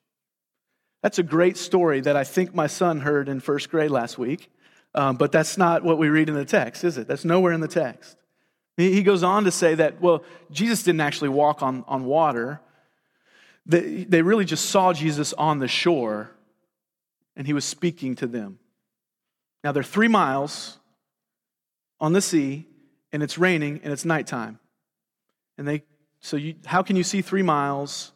That's 1.06 1.20
a 1.20 1.22
great 1.22 1.56
story 1.56 2.00
that 2.00 2.16
I 2.16 2.24
think 2.24 2.52
my 2.52 2.66
son 2.66 2.98
heard 2.98 3.28
in 3.28 3.38
first 3.38 3.70
grade 3.70 3.92
last 3.92 4.18
week, 4.18 4.50
um, 4.92 5.14
but 5.14 5.30
that's 5.30 5.56
not 5.56 5.84
what 5.84 5.98
we 5.98 6.08
read 6.08 6.28
in 6.28 6.34
the 6.34 6.44
text, 6.44 6.82
is 6.82 6.98
it? 6.98 7.06
That's 7.06 7.24
nowhere 7.24 7.52
in 7.52 7.60
the 7.60 7.68
text. 7.68 8.16
He, 8.76 8.92
he 8.92 9.04
goes 9.04 9.22
on 9.22 9.44
to 9.44 9.52
say 9.52 9.76
that, 9.76 10.00
well, 10.00 10.24
Jesus 10.50 10.82
didn't 10.82 11.02
actually 11.02 11.28
walk 11.28 11.62
on, 11.62 11.84
on 11.86 12.06
water. 12.06 12.60
They, 13.66 14.02
they 14.02 14.20
really 14.22 14.44
just 14.44 14.68
saw 14.68 14.92
Jesus 14.92 15.32
on 15.34 15.60
the 15.60 15.68
shore, 15.68 16.32
and 17.36 17.46
he 17.46 17.52
was 17.52 17.64
speaking 17.64 18.16
to 18.16 18.26
them. 18.26 18.58
Now, 19.62 19.70
they're 19.70 19.84
three 19.84 20.08
miles 20.08 20.76
on 22.00 22.14
the 22.14 22.20
sea, 22.20 22.66
and 23.12 23.22
it's 23.22 23.38
raining, 23.38 23.80
and 23.84 23.92
it's 23.92 24.04
nighttime. 24.04 24.58
And 25.56 25.68
they, 25.68 25.84
so 26.18 26.36
you, 26.36 26.56
how 26.64 26.82
can 26.82 26.96
you 26.96 27.04
see 27.04 27.22
three 27.22 27.42
miles 27.42 28.10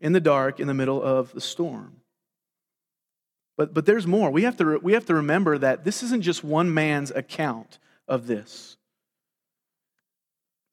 in 0.00 0.14
the 0.14 0.20
dark 0.20 0.58
in 0.58 0.66
the 0.66 0.74
middle 0.74 1.00
of 1.00 1.32
the 1.32 1.40
storm? 1.40 1.97
But, 3.58 3.74
but 3.74 3.86
there's 3.86 4.06
more. 4.06 4.30
We 4.30 4.44
have, 4.44 4.56
to, 4.58 4.78
we 4.78 4.92
have 4.92 5.04
to 5.06 5.14
remember 5.14 5.58
that 5.58 5.84
this 5.84 6.04
isn't 6.04 6.22
just 6.22 6.44
one 6.44 6.72
man's 6.72 7.10
account 7.10 7.80
of 8.06 8.28
this. 8.28 8.76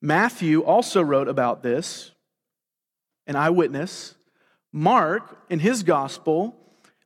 Matthew 0.03 0.61
also 0.61 1.01
wrote 1.01 1.27
about 1.27 1.63
this, 1.63 2.11
an 3.25 3.35
eyewitness. 3.35 4.13
Mark, 4.71 5.35
in 5.49 5.57
his 5.57 5.81
gospel, 5.81 6.55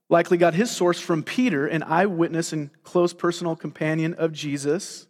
likely 0.09 0.37
got 0.37 0.53
his 0.53 0.69
source 0.69 0.99
from 0.99 1.23
Peter, 1.23 1.65
an 1.65 1.83
eyewitness 1.83 2.51
and 2.51 2.71
close 2.83 3.13
personal 3.13 3.55
companion 3.55 4.15
of 4.15 4.33
Jesus. 4.33 5.07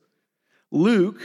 Luke, 0.69 1.19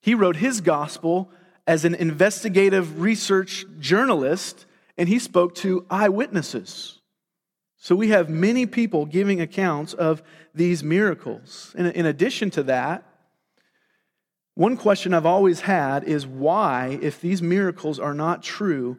he 0.00 0.14
wrote 0.14 0.36
his 0.36 0.60
gospel 0.60 1.32
as 1.66 1.84
an 1.84 1.96
investigative 1.96 3.00
research 3.00 3.64
journalist, 3.80 4.64
and 4.96 5.08
he 5.08 5.18
spoke 5.18 5.56
to 5.56 5.84
eyewitnesses. 5.90 6.97
So 7.78 7.94
we 7.94 8.08
have 8.08 8.28
many 8.28 8.66
people 8.66 9.06
giving 9.06 9.40
accounts 9.40 9.94
of 9.94 10.22
these 10.52 10.82
miracles. 10.82 11.74
In, 11.78 11.86
in 11.86 12.06
addition 12.06 12.50
to 12.50 12.64
that, 12.64 13.04
one 14.54 14.76
question 14.76 15.14
I've 15.14 15.24
always 15.24 15.60
had 15.60 16.02
is 16.02 16.26
why, 16.26 16.98
if 17.00 17.20
these 17.20 17.40
miracles 17.40 18.00
are 18.00 18.14
not 18.14 18.42
true, 18.42 18.98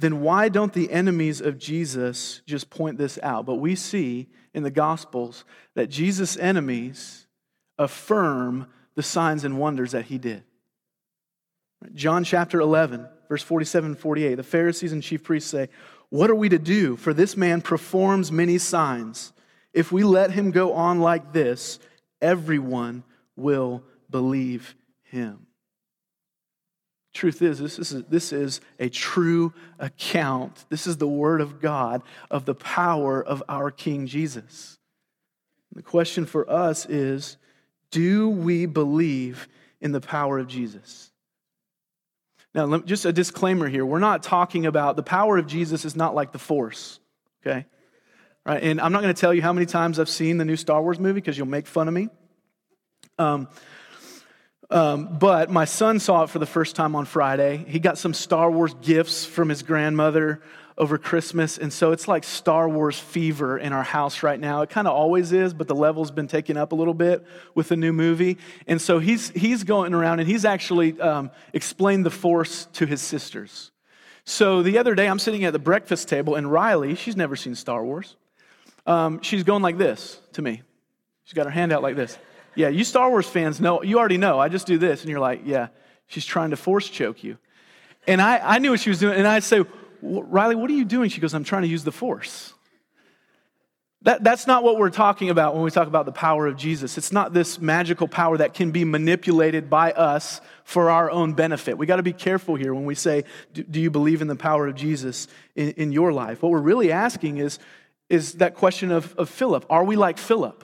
then 0.00 0.20
why 0.20 0.48
don't 0.48 0.72
the 0.72 0.90
enemies 0.90 1.40
of 1.40 1.58
Jesus 1.58 2.42
just 2.46 2.68
point 2.68 2.98
this 2.98 3.16
out? 3.22 3.46
But 3.46 3.54
we 3.56 3.76
see 3.76 4.28
in 4.52 4.64
the 4.64 4.70
Gospels 4.70 5.44
that 5.74 5.88
Jesus' 5.88 6.36
enemies 6.36 7.28
affirm 7.78 8.66
the 8.96 9.02
signs 9.02 9.44
and 9.44 9.58
wonders 9.58 9.92
that 9.92 10.06
he 10.06 10.18
did. 10.18 10.42
John 11.94 12.24
chapter 12.24 12.60
11, 12.60 13.06
verse 13.28 13.42
47 13.42 13.92
and 13.92 13.98
48, 13.98 14.34
the 14.34 14.42
Pharisees 14.42 14.92
and 14.92 15.02
chief 15.02 15.22
priests 15.22 15.50
say, 15.50 15.68
What 16.10 16.30
are 16.30 16.34
we 16.34 16.48
to 16.48 16.58
do? 16.58 16.96
For 16.96 17.12
this 17.12 17.36
man 17.36 17.60
performs 17.60 18.30
many 18.30 18.58
signs. 18.58 19.32
If 19.72 19.92
we 19.92 20.04
let 20.04 20.30
him 20.30 20.50
go 20.50 20.72
on 20.72 21.00
like 21.00 21.32
this, 21.32 21.78
everyone 22.20 23.04
will 23.36 23.82
believe 24.10 24.74
him. 25.02 25.46
Truth 27.12 27.40
is, 27.40 27.58
this 27.58 27.78
is, 27.78 28.04
this 28.04 28.32
is 28.32 28.60
a 28.78 28.90
true 28.90 29.54
account. 29.78 30.66
This 30.68 30.86
is 30.86 30.98
the 30.98 31.08
Word 31.08 31.40
of 31.40 31.60
God 31.60 32.02
of 32.30 32.44
the 32.44 32.54
power 32.54 33.22
of 33.22 33.42
our 33.48 33.70
King 33.70 34.06
Jesus. 34.06 34.78
The 35.72 35.82
question 35.82 36.26
for 36.26 36.48
us 36.50 36.86
is 36.86 37.38
do 37.90 38.28
we 38.28 38.66
believe 38.66 39.48
in 39.80 39.92
the 39.92 40.00
power 40.00 40.38
of 40.38 40.46
Jesus? 40.46 41.10
Now, 42.56 42.78
just 42.78 43.04
a 43.04 43.12
disclaimer 43.12 43.68
here. 43.68 43.84
We're 43.84 43.98
not 43.98 44.22
talking 44.22 44.64
about 44.64 44.96
the 44.96 45.02
power 45.02 45.36
of 45.36 45.46
Jesus 45.46 45.84
is 45.84 45.94
not 45.94 46.14
like 46.14 46.32
the 46.32 46.38
force, 46.38 46.98
okay? 47.46 47.66
Right? 48.46 48.62
And 48.62 48.80
I'm 48.80 48.92
not 48.92 49.02
going 49.02 49.14
to 49.14 49.20
tell 49.20 49.34
you 49.34 49.42
how 49.42 49.52
many 49.52 49.66
times 49.66 50.00
I've 50.00 50.08
seen 50.08 50.38
the 50.38 50.46
new 50.46 50.56
Star 50.56 50.80
Wars 50.80 50.98
movie 50.98 51.20
because 51.20 51.36
you'll 51.36 51.48
make 51.48 51.66
fun 51.66 51.86
of 51.86 51.92
me. 51.92 52.08
Um, 53.18 53.48
um, 54.70 55.18
but 55.18 55.50
my 55.50 55.66
son 55.66 56.00
saw 56.00 56.22
it 56.22 56.30
for 56.30 56.38
the 56.38 56.46
first 56.46 56.76
time 56.76 56.96
on 56.96 57.04
Friday. 57.04 57.62
He 57.68 57.78
got 57.78 57.98
some 57.98 58.14
Star 58.14 58.50
Wars 58.50 58.72
gifts 58.80 59.26
from 59.26 59.50
his 59.50 59.62
grandmother 59.62 60.40
over 60.78 60.98
Christmas. 60.98 61.56
And 61.56 61.72
so 61.72 61.92
it's 61.92 62.06
like 62.06 62.22
Star 62.22 62.68
Wars 62.68 62.98
fever 62.98 63.56
in 63.58 63.72
our 63.72 63.82
house 63.82 64.22
right 64.22 64.38
now. 64.38 64.62
It 64.62 64.70
kind 64.70 64.86
of 64.86 64.94
always 64.94 65.32
is, 65.32 65.54
but 65.54 65.68
the 65.68 65.74
level's 65.74 66.10
been 66.10 66.28
taken 66.28 66.56
up 66.56 66.72
a 66.72 66.74
little 66.74 66.94
bit 66.94 67.26
with 67.54 67.68
the 67.68 67.76
new 67.76 67.92
movie. 67.92 68.36
And 68.66 68.80
so 68.80 68.98
he's, 68.98 69.30
he's 69.30 69.64
going 69.64 69.94
around 69.94 70.20
and 70.20 70.28
he's 70.28 70.44
actually 70.44 71.00
um, 71.00 71.30
explained 71.52 72.04
the 72.04 72.10
Force 72.10 72.66
to 72.74 72.86
his 72.86 73.00
sisters. 73.00 73.70
So 74.24 74.62
the 74.62 74.78
other 74.78 74.94
day, 74.94 75.08
I'm 75.08 75.20
sitting 75.20 75.44
at 75.44 75.52
the 75.52 75.60
breakfast 75.60 76.08
table, 76.08 76.34
and 76.34 76.50
Riley, 76.50 76.96
she's 76.96 77.16
never 77.16 77.36
seen 77.36 77.54
Star 77.54 77.84
Wars, 77.84 78.16
um, 78.84 79.22
she's 79.22 79.44
going 79.44 79.62
like 79.62 79.78
this 79.78 80.18
to 80.32 80.42
me. 80.42 80.62
She's 81.24 81.34
got 81.34 81.46
her 81.46 81.50
hand 81.50 81.72
out 81.72 81.80
like 81.80 81.94
this. 81.94 82.18
Yeah, 82.56 82.68
you 82.68 82.82
Star 82.84 83.08
Wars 83.08 83.28
fans 83.28 83.60
know, 83.60 83.82
you 83.82 83.98
already 83.98 84.18
know. 84.18 84.40
I 84.40 84.48
just 84.48 84.66
do 84.66 84.78
this. 84.78 85.02
And 85.02 85.10
you're 85.10 85.20
like, 85.20 85.42
yeah, 85.44 85.68
she's 86.08 86.24
trying 86.24 86.50
to 86.50 86.56
force 86.56 86.88
choke 86.88 87.22
you. 87.22 87.38
And 88.08 88.22
I, 88.22 88.38
I 88.38 88.58
knew 88.58 88.70
what 88.70 88.80
she 88.80 88.90
was 88.90 88.98
doing. 88.98 89.16
And 89.16 89.26
I 89.26 89.40
say, 89.40 89.64
Riley, 90.02 90.54
what 90.54 90.70
are 90.70 90.74
you 90.74 90.84
doing? 90.84 91.10
She 91.10 91.20
goes, 91.20 91.34
I'm 91.34 91.44
trying 91.44 91.62
to 91.62 91.68
use 91.68 91.84
the 91.84 91.92
force. 91.92 92.52
That, 94.02 94.22
that's 94.22 94.46
not 94.46 94.62
what 94.62 94.78
we're 94.78 94.90
talking 94.90 95.30
about 95.30 95.54
when 95.54 95.64
we 95.64 95.70
talk 95.72 95.88
about 95.88 96.06
the 96.06 96.12
power 96.12 96.46
of 96.46 96.56
Jesus. 96.56 96.96
It's 96.96 97.10
not 97.10 97.32
this 97.32 97.60
magical 97.60 98.06
power 98.06 98.36
that 98.36 98.54
can 98.54 98.70
be 98.70 98.84
manipulated 98.84 99.68
by 99.68 99.90
us 99.92 100.40
for 100.62 100.90
our 100.90 101.10
own 101.10 101.32
benefit. 101.32 101.76
We 101.76 101.86
got 101.86 101.96
to 101.96 102.04
be 102.04 102.12
careful 102.12 102.54
here 102.54 102.72
when 102.72 102.84
we 102.84 102.94
say, 102.94 103.24
do, 103.52 103.64
do, 103.64 103.80
you 103.80 103.90
believe 103.90 104.22
in 104.22 104.28
the 104.28 104.36
power 104.36 104.68
of 104.68 104.76
Jesus 104.76 105.26
in, 105.56 105.70
in 105.70 105.92
your 105.92 106.12
life? 106.12 106.40
What 106.40 106.52
we're 106.52 106.60
really 106.60 106.92
asking 106.92 107.38
is, 107.38 107.58
is 108.08 108.34
that 108.34 108.54
question 108.54 108.92
of, 108.92 109.12
of 109.16 109.28
Philip. 109.28 109.66
Are 109.68 109.82
we 109.82 109.96
like 109.96 110.18
Philip? 110.18 110.62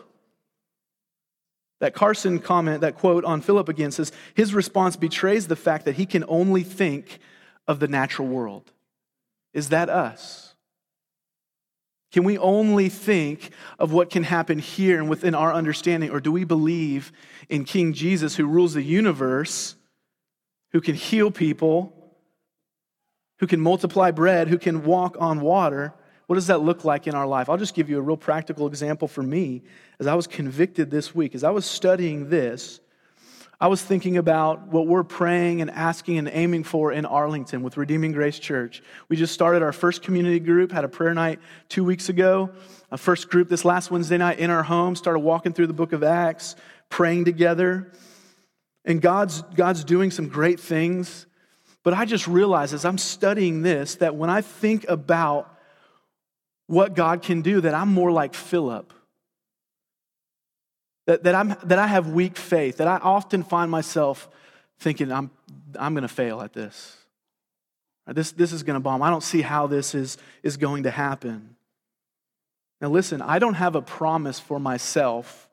That 1.80 1.94
Carson 1.94 2.38
comment, 2.38 2.82
that 2.82 2.94
quote 2.94 3.24
on 3.24 3.40
Philip 3.40 3.68
again 3.68 3.90
says, 3.90 4.12
his 4.34 4.54
response 4.54 4.94
betrays 4.94 5.48
the 5.48 5.56
fact 5.56 5.86
that 5.86 5.96
he 5.96 6.06
can 6.06 6.24
only 6.28 6.62
think 6.62 7.18
of 7.66 7.80
the 7.80 7.88
natural 7.88 8.28
world. 8.28 8.70
Is 9.52 9.68
that 9.70 9.88
us? 9.88 10.54
Can 12.12 12.24
we 12.24 12.36
only 12.36 12.90
think 12.90 13.50
of 13.78 13.92
what 13.92 14.10
can 14.10 14.22
happen 14.22 14.58
here 14.58 14.98
and 14.98 15.08
within 15.08 15.34
our 15.34 15.52
understanding, 15.52 16.10
or 16.10 16.20
do 16.20 16.30
we 16.30 16.44
believe 16.44 17.10
in 17.48 17.64
King 17.64 17.94
Jesus 17.94 18.36
who 18.36 18.46
rules 18.46 18.74
the 18.74 18.82
universe, 18.82 19.76
who 20.72 20.80
can 20.82 20.94
heal 20.94 21.30
people, 21.30 22.16
who 23.38 23.46
can 23.46 23.60
multiply 23.60 24.10
bread, 24.10 24.48
who 24.48 24.58
can 24.58 24.84
walk 24.84 25.16
on 25.18 25.40
water? 25.40 25.94
What 26.26 26.34
does 26.34 26.48
that 26.48 26.60
look 26.60 26.84
like 26.84 27.06
in 27.06 27.14
our 27.14 27.26
life? 27.26 27.48
I'll 27.48 27.56
just 27.56 27.74
give 27.74 27.88
you 27.88 27.98
a 27.98 28.02
real 28.02 28.18
practical 28.18 28.66
example 28.66 29.08
for 29.08 29.22
me 29.22 29.62
as 29.98 30.06
I 30.06 30.14
was 30.14 30.26
convicted 30.26 30.90
this 30.90 31.14
week, 31.14 31.34
as 31.34 31.44
I 31.44 31.50
was 31.50 31.64
studying 31.64 32.28
this. 32.28 32.80
I 33.62 33.68
was 33.68 33.80
thinking 33.80 34.16
about 34.16 34.66
what 34.66 34.88
we're 34.88 35.04
praying 35.04 35.60
and 35.60 35.70
asking 35.70 36.18
and 36.18 36.28
aiming 36.32 36.64
for 36.64 36.90
in 36.90 37.06
Arlington 37.06 37.62
with 37.62 37.76
Redeeming 37.76 38.10
Grace 38.10 38.40
Church. 38.40 38.82
We 39.08 39.14
just 39.14 39.32
started 39.32 39.62
our 39.62 39.72
first 39.72 40.02
community 40.02 40.40
group, 40.40 40.72
had 40.72 40.82
a 40.82 40.88
prayer 40.88 41.14
night 41.14 41.38
two 41.68 41.84
weeks 41.84 42.08
ago. 42.08 42.50
A 42.90 42.98
first 42.98 43.30
group 43.30 43.48
this 43.48 43.64
last 43.64 43.88
Wednesday 43.88 44.18
night 44.18 44.40
in 44.40 44.50
our 44.50 44.64
home, 44.64 44.96
started 44.96 45.20
walking 45.20 45.52
through 45.52 45.68
the 45.68 45.74
book 45.74 45.92
of 45.92 46.02
Acts, 46.02 46.56
praying 46.88 47.24
together. 47.24 47.92
And 48.84 49.00
God's, 49.00 49.42
God's 49.54 49.84
doing 49.84 50.10
some 50.10 50.26
great 50.26 50.58
things. 50.58 51.26
But 51.84 51.94
I 51.94 52.04
just 52.04 52.26
realized 52.26 52.74
as 52.74 52.84
I'm 52.84 52.98
studying 52.98 53.62
this 53.62 53.94
that 53.96 54.16
when 54.16 54.28
I 54.28 54.40
think 54.40 54.88
about 54.88 55.56
what 56.66 56.96
God 56.96 57.22
can 57.22 57.42
do, 57.42 57.60
that 57.60 57.74
I'm 57.74 57.92
more 57.92 58.10
like 58.10 58.34
Philip 58.34 58.92
that, 61.06 61.24
that, 61.24 61.34
I'm, 61.34 61.56
that 61.64 61.78
I 61.78 61.86
have 61.86 62.10
weak 62.10 62.36
faith, 62.36 62.76
that 62.78 62.88
I 62.88 62.98
often 62.98 63.42
find 63.42 63.70
myself 63.70 64.28
thinking, 64.78 65.10
I'm, 65.10 65.30
I'm 65.78 65.94
going 65.94 66.02
to 66.02 66.08
fail 66.08 66.40
at 66.40 66.52
this. 66.52 66.96
This, 68.06 68.32
this 68.32 68.52
is 68.52 68.62
going 68.62 68.74
to 68.74 68.80
bomb. 68.80 69.02
I 69.02 69.10
don't 69.10 69.22
see 69.22 69.42
how 69.42 69.66
this 69.66 69.94
is, 69.94 70.18
is 70.42 70.56
going 70.56 70.84
to 70.84 70.90
happen. 70.90 71.56
Now, 72.80 72.88
listen, 72.88 73.22
I 73.22 73.38
don't 73.38 73.54
have 73.54 73.76
a 73.76 73.82
promise 73.82 74.40
for 74.40 74.58
myself 74.58 75.48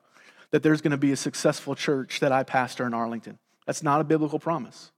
that 0.50 0.64
there's 0.64 0.80
going 0.80 0.90
to 0.90 0.96
be 0.96 1.12
a 1.12 1.16
successful 1.16 1.76
church 1.76 2.20
that 2.20 2.32
I 2.32 2.42
pastor 2.42 2.86
in 2.86 2.92
Arlington. 2.92 3.38
That's 3.66 3.84
not 3.84 4.00
a 4.00 4.04
biblical 4.04 4.40
promise. 4.40 4.90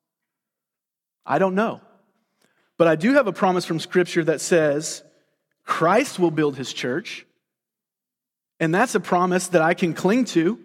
I 1.26 1.38
don't 1.38 1.54
know. 1.54 1.82
But 2.78 2.88
I 2.88 2.96
do 2.96 3.12
have 3.14 3.26
a 3.26 3.32
promise 3.32 3.66
from 3.66 3.78
Scripture 3.78 4.24
that 4.24 4.40
says 4.40 5.02
Christ 5.64 6.18
will 6.18 6.30
build 6.30 6.56
his 6.56 6.72
church 6.72 7.26
and 8.62 8.72
that's 8.72 8.94
a 8.94 9.00
promise 9.00 9.48
that 9.48 9.60
I 9.60 9.74
can 9.74 9.92
cling 9.92 10.24
to. 10.26 10.56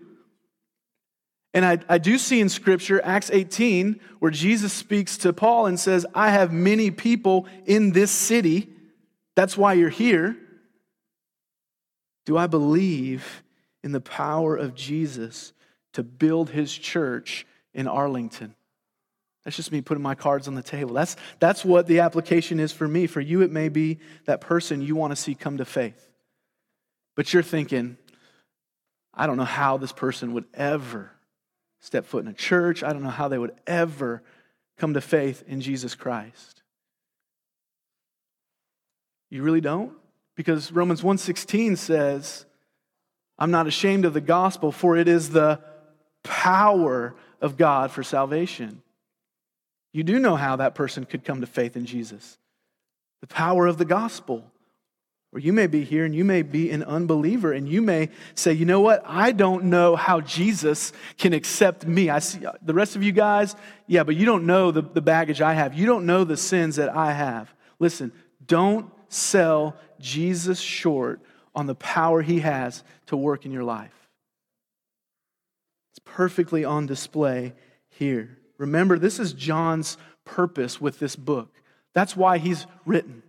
And 1.51 1.65
I, 1.65 1.79
I 1.89 1.97
do 1.97 2.19
see 2.19 2.39
in 2.39 2.47
Scripture, 2.47 3.01
Acts 3.03 3.31
18, 3.31 3.99
where 4.19 4.29
Jesus 4.29 4.71
speaks 4.71 5.17
to 5.17 5.33
Paul 5.33 5.65
and 5.65 5.79
says, 5.79 6.05
I 6.13 6.29
have 6.29 6.53
many 6.53 6.91
people 6.91 7.47
in 7.65 7.93
this 7.93 8.11
city. 8.11 8.69
That's 9.35 9.57
why 9.57 9.73
you're 9.73 9.89
here. 9.89 10.37
Do 12.27 12.37
I 12.37 12.45
believe 12.45 13.41
in 13.83 13.93
the 13.93 14.01
power 14.01 14.55
of 14.55 14.75
Jesus 14.75 15.53
to 15.93 16.03
build 16.03 16.51
his 16.51 16.71
church 16.71 17.47
in 17.73 17.87
Arlington? 17.87 18.53
That's 19.43 19.55
just 19.55 19.71
me 19.71 19.81
putting 19.81 20.03
my 20.03 20.13
cards 20.13 20.47
on 20.47 20.53
the 20.53 20.61
table. 20.61 20.93
That's, 20.93 21.15
that's 21.39 21.65
what 21.65 21.87
the 21.87 22.01
application 22.01 22.59
is 22.59 22.71
for 22.71 22.87
me. 22.87 23.07
For 23.07 23.21
you, 23.21 23.41
it 23.41 23.49
may 23.49 23.69
be 23.69 23.97
that 24.25 24.39
person 24.39 24.83
you 24.83 24.95
want 24.95 25.13
to 25.13 25.15
see 25.15 25.33
come 25.33 25.57
to 25.57 25.65
faith. 25.65 26.06
But 27.17 27.33
you're 27.33 27.43
thinking, 27.43 27.97
I 29.13 29.25
don't 29.25 29.37
know 29.37 29.43
how 29.43 29.77
this 29.77 29.91
person 29.91 30.33
would 30.33 30.45
ever 30.53 31.11
step 31.81 32.05
foot 32.05 32.23
in 32.23 32.29
a 32.29 32.33
church. 32.33 32.83
I 32.83 32.93
don't 32.93 33.03
know 33.03 33.09
how 33.09 33.27
they 33.27 33.39
would 33.39 33.55
ever 33.65 34.21
come 34.77 34.93
to 34.93 35.01
faith 35.01 35.43
in 35.47 35.59
Jesus 35.59 35.95
Christ. 35.95 36.61
You 39.31 39.41
really 39.41 39.61
don't? 39.61 39.93
Because 40.35 40.71
Romans 40.71 41.01
1:16 41.01 41.77
says, 41.77 42.45
I'm 43.39 43.51
not 43.51 43.67
ashamed 43.67 44.05
of 44.05 44.13
the 44.13 44.21
gospel 44.21 44.71
for 44.71 44.95
it 44.95 45.07
is 45.07 45.31
the 45.31 45.59
power 46.23 47.15
of 47.41 47.57
God 47.57 47.91
for 47.91 48.03
salvation. 48.03 48.83
You 49.91 50.03
do 50.03 50.19
know 50.19 50.35
how 50.35 50.57
that 50.57 50.75
person 50.75 51.05
could 51.05 51.25
come 51.25 51.41
to 51.41 51.47
faith 51.47 51.75
in 51.75 51.87
Jesus. 51.87 52.37
The 53.21 53.27
power 53.27 53.65
of 53.65 53.79
the 53.79 53.85
gospel. 53.85 54.51
Or 55.37 55.39
you 55.39 55.53
may 55.53 55.67
be 55.67 55.83
here 55.83 56.03
and 56.03 56.15
you 56.15 56.25
may 56.25 56.41
be 56.41 56.71
an 56.71 56.81
unbeliever 56.81 57.53
and 57.53 57.69
you 57.69 57.79
may 57.79 58.09
say, 58.33 58.53
you 58.53 58.65
know 58.65 58.81
what? 58.81 59.03
I 59.05 59.31
don't 59.31 59.65
know 59.65 59.95
how 59.95 60.19
Jesus 60.19 60.91
can 61.19 61.31
accept 61.31 61.85
me. 61.85 62.09
I 62.09 62.17
see 62.17 62.43
uh, 62.43 62.53
the 62.63 62.73
rest 62.73 62.95
of 62.95 63.03
you 63.03 63.11
guys, 63.11 63.55
yeah, 63.85 64.01
but 64.03 64.15
you 64.15 64.25
don't 64.25 64.47
know 64.47 64.71
the, 64.71 64.81
the 64.81 64.99
baggage 64.99 65.39
I 65.39 65.53
have. 65.53 65.75
You 65.75 65.85
don't 65.85 66.07
know 66.07 66.23
the 66.23 66.37
sins 66.37 66.77
that 66.77 66.89
I 66.89 67.11
have. 67.11 67.53
Listen, 67.77 68.11
don't 68.47 68.91
sell 69.09 69.75
Jesus 69.99 70.59
short 70.59 71.21
on 71.53 71.67
the 71.67 71.75
power 71.75 72.23
he 72.23 72.39
has 72.39 72.83
to 73.05 73.15
work 73.15 73.45
in 73.45 73.51
your 73.51 73.63
life. 73.63 74.09
It's 75.91 76.01
perfectly 76.03 76.65
on 76.65 76.87
display 76.87 77.53
here. 77.89 78.39
Remember, 78.57 78.97
this 78.97 79.19
is 79.19 79.33
John's 79.33 79.99
purpose 80.25 80.81
with 80.81 80.97
this 80.97 81.15
book. 81.15 81.53
That's 81.93 82.17
why 82.17 82.39
he's 82.39 82.65
written. 82.87 83.21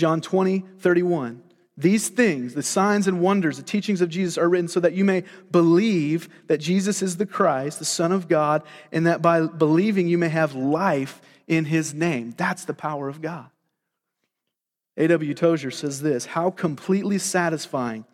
John 0.00 0.22
20, 0.22 0.64
31. 0.78 1.42
These 1.76 2.08
things, 2.08 2.54
the 2.54 2.62
signs 2.62 3.06
and 3.06 3.20
wonders, 3.20 3.58
the 3.58 3.62
teachings 3.62 4.00
of 4.00 4.08
Jesus 4.08 4.38
are 4.38 4.48
written 4.48 4.68
so 4.68 4.80
that 4.80 4.94
you 4.94 5.04
may 5.04 5.24
believe 5.50 6.28
that 6.46 6.58
Jesus 6.58 7.02
is 7.02 7.16
the 7.16 7.26
Christ, 7.26 7.78
the 7.78 7.84
Son 7.84 8.10
of 8.10 8.28
God, 8.28 8.62
and 8.92 9.06
that 9.06 9.22
by 9.22 9.46
believing 9.46 10.08
you 10.08 10.18
may 10.18 10.28
have 10.28 10.54
life 10.54 11.20
in 11.46 11.66
his 11.66 11.92
name. 11.94 12.32
That's 12.36 12.64
the 12.64 12.74
power 12.74 13.08
of 13.08 13.20
God. 13.20 13.50
A.W. 14.96 15.34
Tozer 15.34 15.70
says 15.70 16.00
this 16.00 16.26
How 16.26 16.50
completely 16.50 17.18
satisfying 17.18 18.04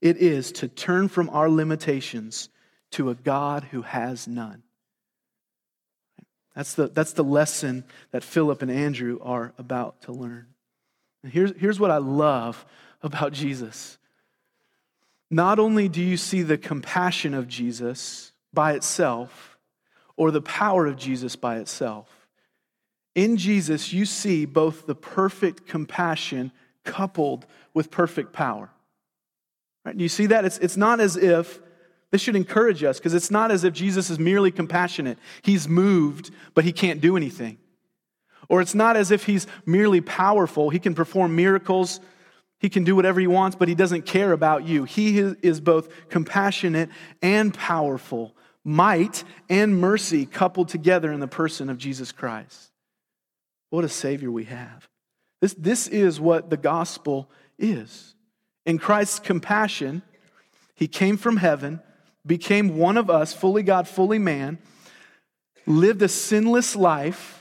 it 0.00 0.18
is 0.18 0.52
to 0.52 0.68
turn 0.68 1.08
from 1.08 1.30
our 1.30 1.48
limitations 1.48 2.48
to 2.92 3.10
a 3.10 3.14
God 3.14 3.64
who 3.64 3.82
has 3.82 4.28
none. 4.28 4.62
That's 6.54 6.74
the, 6.74 6.88
that's 6.88 7.12
the 7.12 7.24
lesson 7.24 7.84
that 8.10 8.24
Philip 8.24 8.62
and 8.62 8.70
Andrew 8.70 9.18
are 9.22 9.52
about 9.56 10.02
to 10.02 10.12
learn. 10.12 10.49
Here's, 11.26 11.52
here's 11.56 11.78
what 11.78 11.90
I 11.90 11.98
love 11.98 12.64
about 13.02 13.32
Jesus. 13.32 13.98
Not 15.30 15.58
only 15.58 15.88
do 15.88 16.02
you 16.02 16.16
see 16.16 16.42
the 16.42 16.58
compassion 16.58 17.34
of 17.34 17.46
Jesus 17.46 18.32
by 18.52 18.72
itself 18.72 19.58
or 20.16 20.30
the 20.30 20.42
power 20.42 20.86
of 20.86 20.96
Jesus 20.96 21.36
by 21.36 21.58
itself, 21.58 22.08
in 23.14 23.36
Jesus 23.36 23.92
you 23.92 24.04
see 24.04 24.44
both 24.44 24.86
the 24.86 24.94
perfect 24.94 25.66
compassion 25.66 26.52
coupled 26.84 27.46
with 27.74 27.90
perfect 27.90 28.32
power. 28.32 28.70
Right? 29.84 29.96
Do 29.96 30.02
you 30.02 30.08
see 30.08 30.26
that? 30.26 30.44
It's, 30.44 30.58
it's 30.58 30.76
not 30.76 31.00
as 31.00 31.16
if 31.16 31.60
this 32.10 32.20
should 32.20 32.36
encourage 32.36 32.82
us 32.82 32.98
because 32.98 33.14
it's 33.14 33.30
not 33.30 33.50
as 33.50 33.62
if 33.62 33.72
Jesus 33.72 34.10
is 34.10 34.18
merely 34.18 34.50
compassionate. 34.50 35.18
He's 35.42 35.68
moved, 35.68 36.30
but 36.54 36.64
he 36.64 36.72
can't 36.72 37.00
do 37.00 37.16
anything. 37.16 37.58
Or 38.50 38.60
it's 38.60 38.74
not 38.74 38.96
as 38.96 39.10
if 39.10 39.24
he's 39.24 39.46
merely 39.64 40.02
powerful. 40.02 40.68
He 40.68 40.78
can 40.78 40.94
perform 40.94 41.36
miracles, 41.36 42.00
he 42.58 42.68
can 42.68 42.84
do 42.84 42.94
whatever 42.94 43.20
he 43.20 43.26
wants, 43.26 43.56
but 43.56 43.68
he 43.68 43.74
doesn't 43.74 44.04
care 44.04 44.32
about 44.32 44.66
you. 44.66 44.84
He 44.84 45.18
is 45.18 45.60
both 45.60 45.88
compassionate 46.10 46.90
and 47.22 47.54
powerful, 47.54 48.34
might 48.64 49.24
and 49.48 49.80
mercy 49.80 50.26
coupled 50.26 50.68
together 50.68 51.10
in 51.10 51.20
the 51.20 51.28
person 51.28 51.70
of 51.70 51.78
Jesus 51.78 52.12
Christ. 52.12 52.70
What 53.70 53.84
a 53.84 53.88
Savior 53.88 54.30
we 54.30 54.44
have. 54.44 54.88
This, 55.40 55.54
this 55.54 55.86
is 55.86 56.20
what 56.20 56.50
the 56.50 56.58
gospel 56.58 57.30
is. 57.58 58.14
In 58.66 58.78
Christ's 58.78 59.20
compassion, 59.20 60.02
he 60.74 60.88
came 60.88 61.16
from 61.16 61.38
heaven 61.38 61.80
became 62.26 62.76
one 62.76 62.96
of 62.96 63.08
us, 63.08 63.32
fully 63.32 63.62
God, 63.62 63.88
fully 63.88 64.18
man, 64.18 64.58
lived 65.66 66.02
a 66.02 66.08
sinless 66.08 66.76
life, 66.76 67.39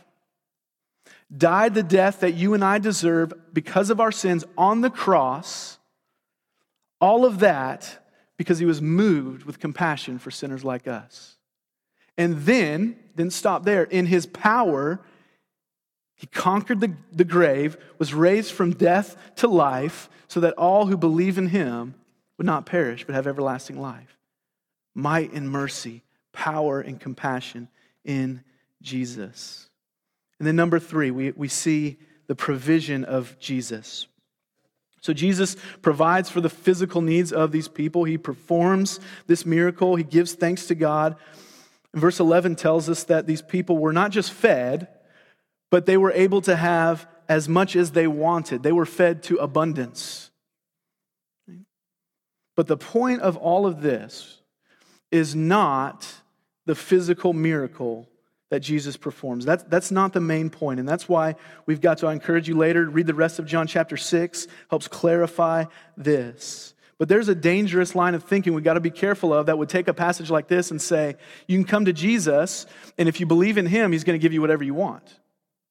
died 1.36 1.74
the 1.74 1.84
death 1.84 2.22
that 2.22 2.34
you 2.34 2.54
and 2.54 2.64
I 2.64 2.80
deserve 2.80 3.34
because 3.54 3.90
of 3.90 4.00
our 4.00 4.12
sins 4.12 4.44
on 4.58 4.82
the 4.82 4.90
cross, 4.90 5.78
all 7.00 7.26
of 7.26 7.40
that 7.40 8.06
because 8.38 8.60
he 8.60 8.66
was 8.66 8.82
moved 8.82 9.44
with 9.44 9.60
compassion 9.60 10.18
for 10.18 10.32
sinners 10.32 10.64
like 10.64 10.88
us. 10.88 11.38
And 12.18 12.38
then, 12.44 12.98
didn't 13.16 13.34
stop 13.34 13.64
there, 13.64 13.84
in 13.84 14.06
his 14.06 14.26
power, 14.26 15.00
he 16.16 16.28
conquered 16.28 16.80
the, 16.80 16.94
the 17.12 17.24
grave, 17.24 17.78
was 17.98 18.14
raised 18.14 18.52
from 18.52 18.74
death 18.74 19.16
to 19.38 19.48
life, 19.48 20.10
so 20.28 20.40
that 20.42 20.54
all 20.56 20.86
who 20.86 20.98
believe 20.98 21.38
in 21.38 21.48
him 21.48 21.96
would 22.38 22.46
not 22.46 22.66
perish, 22.66 23.06
but 23.06 23.16
have 23.16 23.28
everlasting 23.28 23.80
life 23.80 24.20
might 24.96 25.32
and 25.32 25.50
mercy, 25.50 26.04
power 26.34 26.82
and 26.82 27.00
compassion 27.00 27.70
in 28.04 28.44
Jesus. 28.82 29.69
And 30.40 30.48
then, 30.48 30.56
number 30.56 30.80
three, 30.80 31.12
we, 31.12 31.32
we 31.32 31.48
see 31.48 31.98
the 32.28 32.36
provision 32.36 33.04
of 33.04 33.38
Jesus. 33.40 34.08
So, 35.02 35.14
Jesus 35.14 35.56
provides 35.82 36.30
for 36.30 36.42
the 36.42 36.50
physical 36.50 37.02
needs 37.02 37.32
of 37.32 37.52
these 37.52 37.68
people. 37.68 38.06
He 38.06 38.18
performs 38.18 39.00
this 39.28 39.46
miracle, 39.46 39.96
he 39.96 40.04
gives 40.04 40.34
thanks 40.34 40.68
to 40.68 40.76
God. 40.76 41.16
And 41.94 42.02
verse 42.02 42.20
11 42.20 42.56
tells 42.56 42.90
us 42.90 43.04
that 43.06 43.28
these 43.28 43.42
people 43.42 43.78
were 43.78 43.94
not 43.94 44.12
just 44.12 44.32
fed, 44.32 44.88
but 45.72 45.86
they 45.86 45.98
were 45.98 46.12
able 46.12 46.42
to 46.42 46.56
have 46.56 47.08
as 47.28 47.48
much 47.48 47.76
as 47.76 47.92
they 47.92 48.08
wanted. 48.08 48.64
They 48.64 48.72
were 48.72 48.86
fed 48.86 49.24
to 49.24 49.38
abundance. 49.38 50.32
But 52.56 52.68
the 52.68 52.78
point 52.78 53.22
of 53.22 53.38
all 53.38 53.66
of 53.66 53.82
this 53.82 54.42
is 55.12 55.34
not 55.36 56.08
the 56.66 56.76
physical 56.76 57.34
miracle 57.34 58.09
that 58.50 58.62
Jesus 58.62 58.98
performs. 58.98 59.46
That's, 59.46 59.64
that's 59.64 59.92
not 59.92 60.14
the 60.14 60.20
main 60.20 60.50
point, 60.50 60.80
and 60.80 60.90
that's 60.90 61.08
why 61.08 61.36
we've 61.66 61.82
got 61.82 62.00
to 62.00 62.08
I 62.08 62.14
encourage 62.14 62.48
you 62.48 62.58
later 62.58 62.90
read 62.90 63.08
the 63.08 63.14
rest 63.14 63.40
of 63.40 63.46
John 63.46 63.68
chapter 63.68 63.96
6, 63.96 64.48
helps 64.70 64.88
clarify 64.88 65.66
this. 65.96 66.74
But 66.98 67.08
there's 67.08 67.30
a 67.30 67.36
dangerous 67.36 67.96
line 67.96 68.14
of 68.16 68.24
thinking 68.24 68.54
we've 68.54 68.64
got 68.64 68.74
to 68.74 68.82
be 68.82 68.90
careful 68.90 69.34
of 69.34 69.46
that 69.46 69.58
would 69.58 69.70
take 69.70 69.88
a 69.88 69.94
passage 69.94 70.30
like 70.30 70.48
this 70.48 70.72
and 70.72 70.82
say, 70.82 71.16
you 71.48 71.58
can 71.58 71.66
come 71.66 71.86
to 71.86 71.94
Jesus, 71.94 72.66
and 72.98 73.08
if 73.08 73.20
you 73.20 73.26
believe 73.26 73.58
in 73.58 73.66
him, 73.66 73.92
he's 73.92 74.04
going 74.04 74.20
to 74.20 74.22
give 74.22 74.34
you 74.34 74.42
whatever 74.42 74.64
you 74.64 74.74
want. 74.74 75.04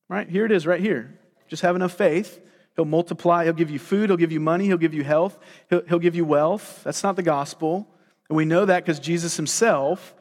Right? 0.08 0.28
Here 0.28 0.46
it 0.46 0.52
is, 0.52 0.66
right 0.66 0.80
here. 0.80 1.18
Just 1.48 1.62
have 1.62 1.76
enough 1.76 1.92
faith. 1.92 2.40
He'll 2.76 2.84
multiply. 2.84 3.44
He'll 3.44 3.52
give 3.52 3.70
you 3.70 3.78
food. 3.78 4.08
He'll 4.08 4.16
give 4.16 4.32
you 4.32 4.40
money. 4.40 4.66
He'll 4.66 4.78
give 4.78 4.94
you 4.94 5.02
health. 5.02 5.36
He'll, 5.68 5.82
he'll 5.86 5.98
give 5.98 6.14
you 6.14 6.24
wealth. 6.24 6.82
That's 6.84 7.02
not 7.02 7.16
the 7.16 7.22
gospel. 7.22 7.88
And 8.28 8.36
we 8.36 8.44
know 8.44 8.64
that 8.64 8.84
because 8.84 9.00
Jesus 9.00 9.36
himself 9.36 10.14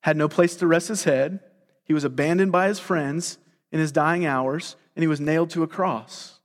had 0.00 0.16
no 0.16 0.28
place 0.28 0.56
to 0.56 0.66
rest 0.66 0.88
his 0.88 1.04
head. 1.04 1.40
He 1.88 1.94
was 1.94 2.04
abandoned 2.04 2.52
by 2.52 2.68
his 2.68 2.78
friends 2.78 3.38
in 3.72 3.80
his 3.80 3.90
dying 3.90 4.24
hours, 4.24 4.76
and 4.94 5.02
he 5.02 5.08
was 5.08 5.20
nailed 5.20 5.50
to 5.50 5.64
a 5.64 5.66
cross. 5.66 6.38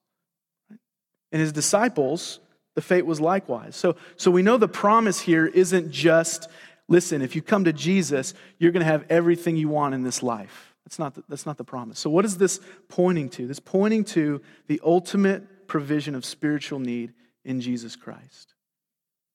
And 1.31 1.41
his 1.41 1.51
disciples, 1.51 2.39
the 2.75 2.81
fate 2.81 3.05
was 3.05 3.21
likewise. 3.21 3.75
So, 3.75 3.97
so 4.15 4.31
we 4.31 4.41
know 4.41 4.57
the 4.57 4.67
promise 4.67 5.19
here 5.19 5.45
isn't 5.45 5.91
just 5.91 6.49
listen, 6.87 7.21
if 7.21 7.35
you 7.35 7.41
come 7.41 7.65
to 7.65 7.73
Jesus, 7.73 8.33
you're 8.57 8.71
going 8.71 8.85
to 8.85 8.91
have 8.91 9.05
everything 9.09 9.55
you 9.55 9.69
want 9.69 9.95
in 9.95 10.03
this 10.03 10.23
life. 10.23 10.73
That's 10.85 10.99
not, 10.99 11.15
the, 11.15 11.23
that's 11.29 11.45
not 11.45 11.57
the 11.57 11.63
promise. 11.63 11.99
So, 11.99 12.09
what 12.09 12.25
is 12.25 12.37
this 12.37 12.59
pointing 12.89 13.29
to? 13.31 13.47
This 13.47 13.59
pointing 13.59 14.03
to 14.05 14.41
the 14.67 14.81
ultimate 14.83 15.67
provision 15.67 16.13
of 16.13 16.25
spiritual 16.25 16.79
need 16.79 17.13
in 17.45 17.61
Jesus 17.61 17.95
Christ. 17.95 18.52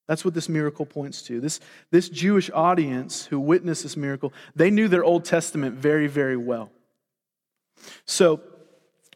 That's 0.08 0.24
what 0.24 0.32
this 0.32 0.48
miracle 0.48 0.86
points 0.86 1.22
to. 1.24 1.38
This, 1.38 1.60
this 1.90 2.08
Jewish 2.08 2.50
audience 2.52 3.26
who 3.26 3.38
witnessed 3.38 3.82
this 3.82 3.96
miracle, 3.96 4.32
they 4.56 4.70
knew 4.70 4.88
their 4.88 5.04
Old 5.04 5.26
Testament 5.26 5.76
very, 5.76 6.06
very 6.06 6.36
well. 6.36 6.72
So, 8.06 8.40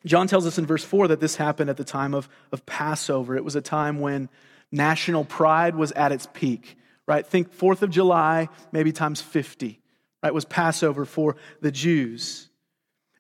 John 0.05 0.27
tells 0.27 0.47
us 0.47 0.59
in 0.59 0.67
verse 0.67 0.85
4 0.85 1.09
that 1.09 1.21
this 1.21 1.37
happened 1.37 1.71
at 1.71 1.77
the 1.77 1.85
time 1.85 2.13
of, 2.13 2.29
of 2.51 2.67
Passover. 2.67 3.37
It 3.37 3.45
was 3.45 3.57
a 3.57 3.61
time 3.61 4.01
when 4.01 4.29
national 4.71 5.25
pride 5.25 5.77
was 5.77 5.93
at 5.93 6.13
its 6.13 6.29
peak, 6.35 6.77
right? 7.07 7.27
Think 7.27 7.57
4th 7.57 7.83
of 7.83 7.91
July, 7.91 8.49
maybe 8.71 8.93
times 8.93 9.23
50, 9.23 9.81
right? 10.23 10.35
Was 10.35 10.45
Passover 10.45 11.05
for 11.05 11.37
the 11.61 11.73
Jews. 11.73 12.51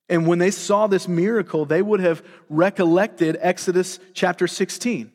And 0.08 0.26
when 0.26 0.40
they 0.40 0.50
saw 0.50 0.88
this 0.88 1.08
miracle, 1.08 1.64
they 1.64 1.80
would 1.80 2.00
have 2.00 2.22
recollected 2.50 3.38
Exodus 3.40 3.98
chapter 4.12 4.46
16 4.46 5.10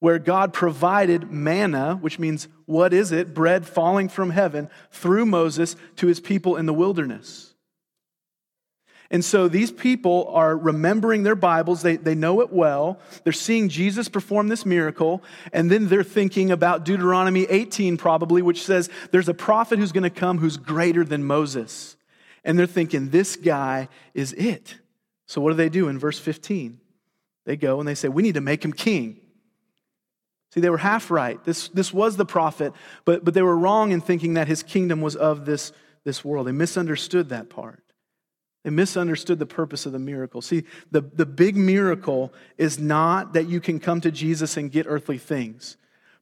where 0.00 0.18
God 0.18 0.52
provided 0.52 1.30
manna, 1.30 1.96
which 1.96 2.18
means 2.18 2.48
what 2.66 2.92
is 2.92 3.12
it? 3.12 3.34
Bread 3.34 3.66
falling 3.66 4.08
from 4.08 4.30
heaven 4.30 4.70
through 4.90 5.26
Moses 5.26 5.76
to 5.96 6.06
his 6.06 6.20
people 6.20 6.56
in 6.56 6.66
the 6.66 6.74
wilderness. 6.74 7.54
And 9.10 9.24
so 9.24 9.48
these 9.48 9.72
people 9.72 10.28
are 10.32 10.56
remembering 10.56 11.22
their 11.22 11.34
Bibles. 11.34 11.80
They, 11.80 11.96
they 11.96 12.14
know 12.14 12.42
it 12.42 12.52
well. 12.52 13.00
They're 13.24 13.32
seeing 13.32 13.70
Jesus 13.70 14.06
perform 14.08 14.48
this 14.48 14.66
miracle. 14.66 15.22
And 15.52 15.70
then 15.70 15.88
they're 15.88 16.04
thinking 16.04 16.50
about 16.50 16.84
Deuteronomy 16.84 17.44
18, 17.44 17.96
probably, 17.96 18.42
which 18.42 18.62
says 18.62 18.90
there's 19.10 19.28
a 19.28 19.34
prophet 19.34 19.78
who's 19.78 19.92
going 19.92 20.02
to 20.02 20.10
come 20.10 20.38
who's 20.38 20.58
greater 20.58 21.04
than 21.04 21.24
Moses. 21.24 21.96
And 22.44 22.58
they're 22.58 22.66
thinking, 22.66 23.08
this 23.08 23.36
guy 23.36 23.88
is 24.12 24.34
it. 24.34 24.76
So 25.26 25.40
what 25.40 25.50
do 25.50 25.56
they 25.56 25.70
do 25.70 25.88
in 25.88 25.98
verse 25.98 26.18
15? 26.18 26.78
They 27.46 27.56
go 27.56 27.78
and 27.78 27.88
they 27.88 27.94
say, 27.94 28.08
we 28.08 28.22
need 28.22 28.34
to 28.34 28.42
make 28.42 28.62
him 28.62 28.74
king. 28.74 29.20
See, 30.58 30.62
they 30.62 30.70
were 30.70 30.78
half 30.78 31.08
right. 31.12 31.42
This, 31.44 31.68
this 31.68 31.94
was 31.94 32.16
the 32.16 32.26
prophet, 32.26 32.72
but, 33.04 33.24
but 33.24 33.32
they 33.32 33.42
were 33.42 33.56
wrong 33.56 33.92
in 33.92 34.00
thinking 34.00 34.34
that 34.34 34.48
his 34.48 34.64
kingdom 34.64 35.00
was 35.00 35.14
of 35.14 35.44
this, 35.44 35.70
this 36.02 36.24
world. 36.24 36.48
They 36.48 36.52
misunderstood 36.52 37.28
that 37.28 37.48
part. 37.48 37.84
They 38.64 38.70
misunderstood 38.70 39.38
the 39.38 39.46
purpose 39.46 39.86
of 39.86 39.92
the 39.92 40.00
miracle. 40.00 40.42
See, 40.42 40.64
the, 40.90 41.00
the 41.00 41.26
big 41.26 41.56
miracle 41.56 42.32
is 42.56 42.76
not 42.76 43.34
that 43.34 43.48
you 43.48 43.60
can 43.60 43.78
come 43.78 44.00
to 44.00 44.10
Jesus 44.10 44.56
and 44.56 44.68
get 44.68 44.86
earthly 44.88 45.16
things, 45.16 45.76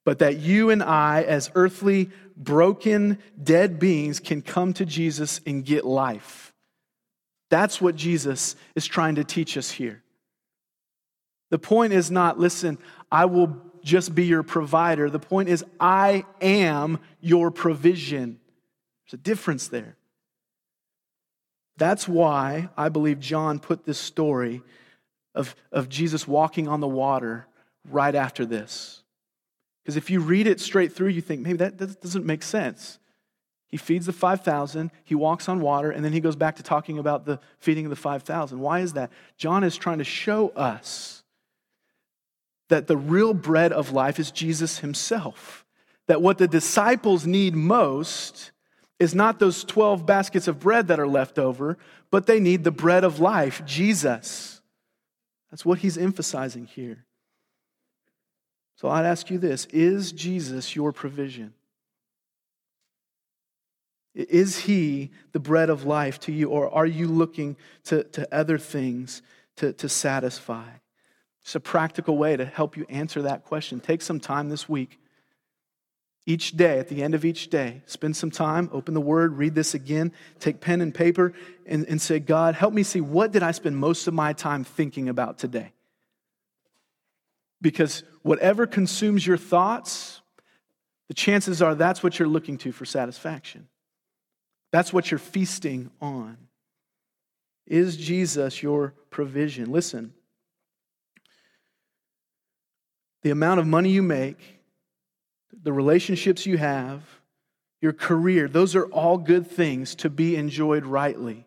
but 0.05 0.18
that 0.18 0.37
you 0.37 0.68
and 0.68 0.83
I, 0.83 1.22
as 1.22 1.51
earthly, 1.55 2.11
broken, 2.37 3.18
dead 3.42 3.79
beings, 3.79 4.20
can 4.20 4.42
come 4.42 4.75
to 4.75 4.85
Jesus 4.85 5.40
and 5.46 5.64
get 5.64 5.87
life. 5.87 6.53
That's 7.49 7.81
what 7.81 7.96
Jesus 7.96 8.55
is 8.75 8.85
trying 8.85 9.14
to 9.14 9.25
teach 9.25 9.57
us 9.57 9.70
here. 9.70 10.03
The 11.49 11.59
point 11.59 11.94
is 11.94 12.11
not, 12.11 12.38
listen, 12.38 12.77
I 13.11 13.25
will 13.25 13.46
just 13.87 14.16
be 14.16 14.27
your 14.27 14.42
provider. 14.42 15.09
The 15.09 15.20
point 15.20 15.49
is, 15.49 15.64
I 15.79 16.25
am 16.40 16.99
your 17.20 17.53
provision. 17.53 18.40
There's 19.05 19.20
a 19.20 19.22
difference 19.22 19.68
there. 19.68 19.96
That's 21.77 22.09
why 22.09 22.68
I 22.77 22.88
believe 22.88 23.20
John 23.20 23.61
put 23.61 23.85
this 23.85 23.99
story 23.99 24.61
of, 25.37 25.55
of 25.70 25.88
Jesus 25.88 26.27
walking 26.27 26.66
on 26.66 26.81
the 26.81 26.88
water 26.88 27.46
right 27.88 28.14
after 28.14 28.44
this. 28.44 29.05
Because 29.85 29.96
if 29.96 30.11
you 30.11 30.18
read 30.18 30.49
it 30.49 30.59
straight 30.59 30.92
through, 30.92 31.11
you 31.11 31.20
think, 31.20 31.42
maybe 31.42 31.59
that, 31.59 31.79
that 31.79 32.01
doesn't 32.01 32.27
make 32.27 32.42
sense. 32.42 32.99
He 33.68 33.77
feeds 33.77 34.07
the 34.07 34.12
5,000, 34.12 34.90
he 35.05 35.14
walks 35.14 35.49
on 35.49 35.61
water, 35.61 35.92
and 35.92 36.05
then 36.05 36.12
he 36.12 36.20
goes 36.20 36.35
back 36.35 36.57
to 36.57 36.64
talking 36.64 36.99
about 36.99 37.25
the 37.25 37.38
feeding 37.59 37.87
of 37.87 37.90
the 37.90 37.96
5,000. 37.96 38.59
Why 38.59 38.81
is 38.81 38.94
that? 38.94 39.12
John 39.37 39.62
is 39.62 39.77
trying 39.77 39.99
to 39.99 40.05
show 40.05 40.49
us 40.51 41.15
that 42.68 42.87
the 42.87 42.96
real 42.96 43.35
bread 43.35 43.72
of 43.72 43.92
life 43.92 44.18
is 44.18 44.31
Jesus 44.31 44.79
himself. 44.79 45.64
That 46.07 46.22
what 46.22 46.38
the 46.38 46.48
disciples 46.48 47.26
need 47.26 47.55
most 47.55 48.52
is 48.98 49.14
not 49.14 49.38
those 49.38 49.64
12 49.64 50.07
baskets 50.07 50.48
of 50.48 50.61
bread 50.61 50.88
that 50.88 51.00
are 51.00 51.09
left 51.09 51.38
over, 51.38 51.76
but 52.11 52.26
they 52.26 52.40
need 52.40 52.64
the 52.64 52.70
bread 52.70 53.05
of 53.05 53.20
life, 53.20 53.62
Jesus. 53.66 54.61
That's 55.50 55.64
what 55.64 55.79
he's 55.79 55.98
emphasizing 55.98 56.66
here. 56.66 57.05
So 58.76 58.88
I'd 58.88 59.07
ask 59.07 59.31
you 59.31 59.38
this 59.38 59.66
Is 59.66 60.12
Jesus 60.12 60.74
your 60.74 60.92
provision? 60.92 61.55
Is 64.14 64.61
he 64.61 65.11
the 65.33 65.40
bread 65.40 65.68
of 65.68 65.85
life 65.85 66.18
to 66.20 66.33
you, 66.33 66.48
or 66.48 66.74
are 66.74 66.87
you 66.87 67.07
looking 67.07 67.57
to, 67.85 68.02
to 68.05 68.35
other 68.35 68.57
things 68.57 69.20
to, 69.57 69.74
to 69.74 69.90
satisfy? 69.90 70.64
It's 71.46 71.54
a 71.54 71.61
practical 71.61 72.18
way 72.18 72.37
to 72.37 72.44
help 72.44 72.76
you 72.76 72.87
answer 72.88 73.22
that 73.22 73.44
question. 73.44 73.78
Take 73.78 74.02
some 74.02 74.18
time 74.18 74.48
this 74.48 74.68
week. 74.68 74.98
Each 76.26 76.50
day, 76.50 76.80
at 76.80 76.88
the 76.88 77.04
end 77.04 77.14
of 77.14 77.24
each 77.24 77.50
day, 77.50 77.82
spend 77.87 78.16
some 78.16 78.32
time, 78.32 78.68
open 78.72 78.94
the 78.94 79.00
word, 79.00 79.35
read 79.35 79.54
this 79.54 79.72
again, 79.72 80.11
take 80.40 80.61
pen 80.61 80.80
and 80.80 80.92
paper, 80.92 81.35
and, 81.64 81.87
and 81.87 82.02
say, 82.02 82.18
God, 82.18 82.56
help 82.56 82.74
me 82.74 82.82
see 82.82 83.00
what 83.00 83.30
did 83.30 83.44
I 83.44 83.52
spend 83.52 83.76
most 83.76 84.09
of 84.09 84.14
my 84.14 84.32
time 84.32 84.64
thinking 84.64 85.09
about 85.09 85.38
today? 85.38 85.70
Because 87.62 88.02
whatever 88.22 88.66
consumes 88.66 89.24
your 89.24 89.37
thoughts, 89.37 90.22
the 91.06 91.14
chances 91.14 91.62
are 91.62 91.76
that's 91.76 92.02
what 92.02 92.18
you're 92.18 92.26
looking 92.26 92.59
to 92.59 92.72
for 92.72 92.85
satisfaction. 92.85 93.68
That's 94.72 94.92
what 94.92 95.12
you're 95.12 95.18
feasting 95.18 95.92
on. 96.00 96.38
Is 97.68 97.96
Jesus 97.96 98.64
your 98.64 98.94
provision? 99.11 99.70
Listen, 99.70 100.12
the 103.26 103.32
amount 103.32 103.58
of 103.58 103.66
money 103.66 103.90
you 103.90 104.04
make, 104.04 104.38
the 105.64 105.72
relationships 105.72 106.46
you 106.46 106.58
have, 106.58 107.02
your 107.80 107.92
career, 107.92 108.46
those 108.46 108.76
are 108.76 108.86
all 108.86 109.18
good 109.18 109.50
things 109.50 109.96
to 109.96 110.08
be 110.08 110.36
enjoyed 110.36 110.86
rightly. 110.86 111.44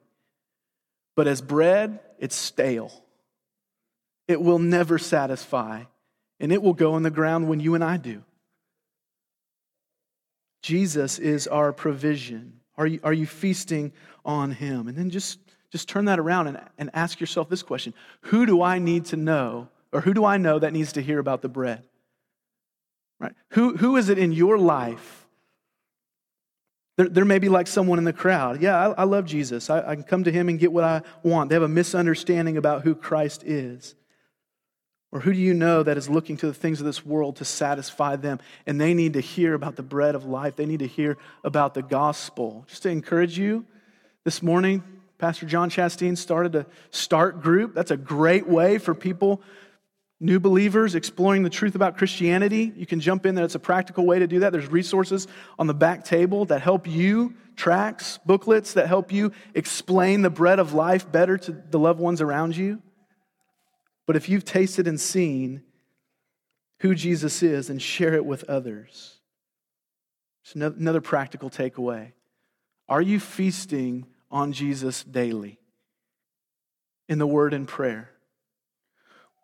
But 1.16 1.26
as 1.26 1.42
bread, 1.42 2.02
it's 2.18 2.36
stale. 2.36 2.92
It 4.28 4.42
will 4.42 4.60
never 4.60 4.98
satisfy, 4.98 5.84
and 6.42 6.52
it 6.52 6.62
will 6.62 6.74
go 6.74 6.98
in 6.98 7.04
the 7.04 7.10
ground 7.10 7.48
when 7.48 7.62
you 7.62 7.76
and 7.76 7.84
I 7.84 7.96
do. 7.96 8.24
Jesus 10.62 11.18
is 11.18 11.48
our 11.48 11.72
provision. 11.72 12.60
Are 12.76 12.88
you, 12.88 13.00
are 13.06 13.14
you 13.14 13.26
feasting 13.26 13.94
on 14.26 14.52
him? 14.52 14.90
And 14.90 14.98
then 14.98 15.12
just, 15.12 15.40
just 15.72 15.88
turn 15.88 16.04
that 16.06 16.20
around 16.20 16.48
and, 16.48 16.60
and 16.78 16.90
ask 16.94 17.22
yourself 17.22 17.48
this 17.48 17.64
question 17.64 17.94
Who 18.24 18.46
do 18.46 18.62
I 18.62 18.80
need 18.80 19.06
to 19.06 19.16
know 19.16 19.70
or 19.92 20.02
who 20.02 20.14
do 20.14 20.26
I 20.26 20.38
know 20.38 20.60
that 20.60 20.74
needs 20.74 20.94
to 20.94 21.02
hear 21.02 21.20
about 21.20 21.42
the 21.42 21.50
bread? 21.50 21.84
Right? 23.20 23.34
Who, 23.52 23.76
who 23.76 23.98
is 23.98 24.10
it 24.10 24.18
in 24.18 24.32
your 24.32 24.58
life? 24.58 25.28
There, 26.98 27.10
there 27.10 27.26
may 27.26 27.40
be 27.40 27.50
like 27.50 27.68
someone 27.68 27.98
in 27.98 28.06
the 28.06 28.14
crowd. 28.14 28.62
Yeah, 28.62 28.90
I, 28.90 29.02
I 29.02 29.04
love 29.04 29.26
Jesus. 29.26 29.70
I, 29.70 29.80
I 29.80 29.96
can 29.96 30.04
come 30.04 30.24
to 30.26 30.32
him 30.32 30.50
and 30.50 30.60
get 30.60 30.72
what 30.72 30.84
I 30.84 31.02
want. 31.24 31.50
They 31.50 31.56
have 31.56 31.64
a 31.64 31.68
misunderstanding 31.68 32.58
about 32.58 32.84
who 32.84 32.96
Christ 32.96 33.44
is. 33.44 33.96
Or 35.12 35.22
who 35.22 35.34
do 35.34 35.40
you 35.40 35.56
know 35.56 35.82
that 35.82 35.98
is 35.98 36.08
looking 36.08 36.38
to 36.38 36.46
the 36.46 36.54
things 36.54 36.80
of 36.80 36.86
this 36.86 37.04
world 37.04 37.38
to 37.38 37.46
satisfy 37.46 38.16
them? 38.16 38.40
And 38.68 38.80
they 38.80 38.94
need 38.94 39.14
to 39.14 39.22
hear 39.22 39.56
about 39.56 39.76
the 39.76 39.82
bread 39.82 40.14
of 40.14 40.26
life. 40.26 40.56
They 40.56 40.68
need 40.68 40.80
to 40.80 40.88
hear 40.88 41.18
about 41.44 41.74
the 41.74 41.82
gospel. 41.82 42.66
Just 42.68 42.84
to 42.84 42.90
encourage 42.90 43.38
you, 43.38 43.66
this 44.24 44.44
morning, 44.44 44.84
Pastor 45.18 45.46
John 45.48 45.70
Chastain 45.70 46.18
started 46.18 46.56
a 46.56 46.66
start 46.92 47.42
group. 47.42 47.74
That's 47.74 47.92
a 47.92 47.98
great 47.98 48.48
way 48.48 48.78
for 48.78 48.94
people 48.94 49.42
new 50.20 50.40
believers 50.40 50.96
exploring 50.96 51.44
the 51.44 51.50
truth 51.50 51.76
about 51.76 51.98
Christianity, 51.98 52.74
you 52.76 52.86
can 52.86 53.00
jump 53.00 53.26
in 53.26 53.36
there. 53.36 53.46
It's 53.46 53.56
a 53.56 53.60
practical 53.60 54.06
way 54.06 54.20
to 54.20 54.28
do 54.28 54.40
that. 54.40 54.52
There's 54.52 54.68
resources 54.68 55.28
on 55.58 55.68
the 55.68 55.74
back 55.74 56.04
table 56.04 56.46
that 56.46 56.62
help 56.62 56.88
you, 56.88 57.36
tracks, 57.56 58.20
booklets 58.26 58.74
that 58.74 58.88
help 58.88 59.12
you 59.12 59.32
explain 59.54 60.22
the 60.22 60.30
bread 60.30 60.60
of 60.60 60.74
life 60.74 61.10
better 61.12 61.38
to 61.38 61.52
the 61.52 61.80
loved 61.80 62.00
ones 62.00 62.22
around 62.22 62.58
you. 62.58 62.82
But 64.06 64.16
if 64.16 64.28
you've 64.28 64.46
tasted 64.46 64.88
and 64.88 65.00
seen 65.00 65.64
who 66.82 66.96
Jesus 66.96 67.44
is, 67.44 67.70
and 67.70 67.82
share 67.82 68.14
it 68.14 68.26
with 68.26 68.44
others. 68.46 69.20
It's 70.44 70.56
another 70.56 71.02
practical 71.02 71.50
takeaway. 71.50 72.14
Are 72.88 73.02
you 73.02 73.20
feasting 73.20 74.08
on 74.32 74.54
Jesus 74.54 75.04
daily 75.04 75.60
in 77.08 77.20
the 77.20 77.28
word 77.28 77.54
and 77.54 77.68
prayer? 77.68 78.10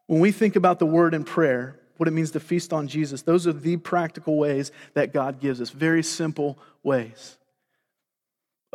When 0.07 0.19
we 0.19 0.31
think 0.31 0.55
about 0.55 0.79
the 0.79 0.85
word 0.85 1.13
and 1.13 1.25
prayer, 1.25 1.79
what 1.97 2.07
it 2.07 2.11
means 2.11 2.31
to 2.31 2.39
feast 2.39 2.73
on 2.73 2.87
Jesus, 2.87 3.21
those 3.21 3.47
are 3.47 3.53
the 3.53 3.77
practical 3.77 4.37
ways 4.37 4.71
that 4.93 5.13
God 5.13 5.39
gives 5.39 5.61
us, 5.61 5.69
very 5.69 6.03
simple 6.03 6.57
ways. 6.83 7.37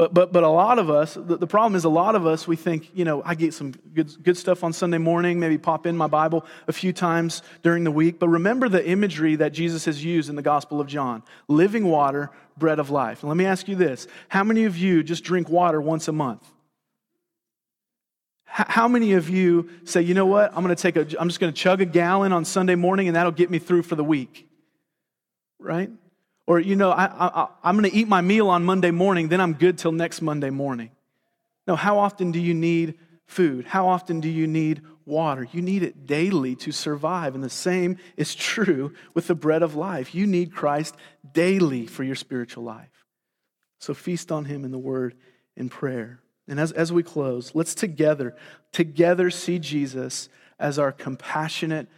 But, 0.01 0.15
but, 0.15 0.33
but 0.33 0.45
a 0.45 0.49
lot 0.49 0.79
of 0.79 0.89
us, 0.89 1.13
the, 1.13 1.37
the 1.37 1.47
problem 1.47 1.75
is 1.75 1.85
a 1.85 1.91
lot 1.91 2.15
of 2.15 2.27
us, 2.27 2.49
we 2.49 2.57
think, 2.57 2.91
you 2.95 3.05
know, 3.05 3.23
I 3.23 3.35
get 3.35 3.53
some 3.53 3.73
good, 3.73 4.11
good 4.23 4.39
stuff 4.39 4.65
on 4.65 4.73
Sunday 4.73 4.97
morning, 4.97 5.39
maybe 5.39 5.59
pop 5.59 5.85
in 5.85 5.95
my 5.95 6.07
Bible 6.07 6.47
a 6.67 6.73
few 6.73 6.95
times 6.95 7.43
during 7.63 7.85
the 7.85 7.91
week. 7.91 8.19
But 8.19 8.29
remember 8.29 8.71
the 8.71 8.89
imagery 8.89 9.37
that 9.37 9.53
Jesus 9.53 9.85
has 9.85 10.03
used 10.03 10.31
in 10.31 10.37
the 10.37 10.43
Gospel 10.43 10.81
of 10.81 10.87
John 10.87 11.23
living 11.49 11.85
water, 11.85 12.31
bread 12.57 12.79
of 12.79 12.89
life. 12.89 13.23
And 13.23 13.29
let 13.29 13.37
me 13.37 13.45
ask 13.45 13.69
you 13.69 13.77
this 13.77 14.07
how 14.29 14.43
many 14.43 14.65
of 14.65 14.79
you 14.79 15.03
just 15.03 15.23
drink 15.23 15.51
water 15.51 15.83
once 15.83 16.09
a 16.09 16.13
month? 16.13 16.51
How 18.53 18.89
many 18.89 19.13
of 19.13 19.29
you 19.29 19.71
say, 19.85 20.03
you 20.03 20.13
know 20.13 20.27
what, 20.27 20.53
I'm 20.57 20.65
going 20.65 20.75
to 20.75 20.83
take 20.83 20.97
a, 20.97 21.21
I'm 21.21 21.29
just 21.29 21.39
going 21.39 21.53
to 21.53 21.57
chug 21.59 21.81
a 21.81 21.85
gallon 21.85 22.33
on 22.33 22.45
Sunday 22.45 22.75
morning 22.75 23.07
and 23.07 23.15
that'll 23.15 23.31
get 23.31 23.49
me 23.49 23.61
through 23.61 23.85
for 23.85 23.95
the 23.95 24.03
week? 24.03 24.49
Right? 25.61 25.89
Or, 26.49 26.59
you 26.59 26.75
know, 26.75 26.91
I, 26.91 27.05
I, 27.05 27.49
I'm 27.63 27.79
going 27.79 27.89
to 27.89 27.97
eat 27.97 28.09
my 28.09 28.21
meal 28.21 28.49
on 28.49 28.65
Monday 28.65 28.91
morning, 28.91 29.29
then 29.29 29.41
I'm 29.41 29.55
good 29.55 29.79
till 29.79 29.93
next 29.93 30.21
Monday 30.21 30.51
morning. 30.51 30.91
No, 31.69 31.77
how 31.77 31.99
often 31.99 32.33
do 32.33 32.41
you 32.41 32.53
need 32.53 32.95
food? 33.27 33.67
How 33.67 33.87
often 33.87 34.21
do 34.21 34.29
you 34.29 34.49
need 34.49 34.83
water? 35.07 35.47
You 35.53 35.63
need 35.63 35.85
it 35.85 36.07
daily 36.07 36.57
to 36.57 36.73
survive. 36.73 37.37
And 37.37 37.45
the 37.45 37.51
same 37.51 37.99
is 38.17 38.35
true 38.35 38.93
with 39.15 39.29
the 39.29 39.37
bread 39.37 39.63
of 39.63 39.77
life. 39.77 40.13
You 40.13 40.27
need 40.27 40.53
Christ 40.53 40.97
daily 41.33 41.87
for 41.87 42.03
your 42.03 42.17
spiritual 42.17 42.65
life. 42.65 43.07
So 43.79 43.95
feast 43.95 44.33
on 44.33 44.47
Him 44.47 44.65
in 44.65 44.73
the 44.73 44.79
Word 44.79 45.15
and 45.57 45.71
prayer. 45.71 46.21
And 46.49 46.59
as, 46.59 46.73
as 46.73 46.93
we 46.93 47.03
close, 47.03 47.55
let's 47.55 47.75
together, 47.75 48.37
together 48.73 49.31
see 49.31 49.59
Jesus 49.59 50.29
as 50.59 50.79
our 50.79 50.93
compassionate, 50.93 51.89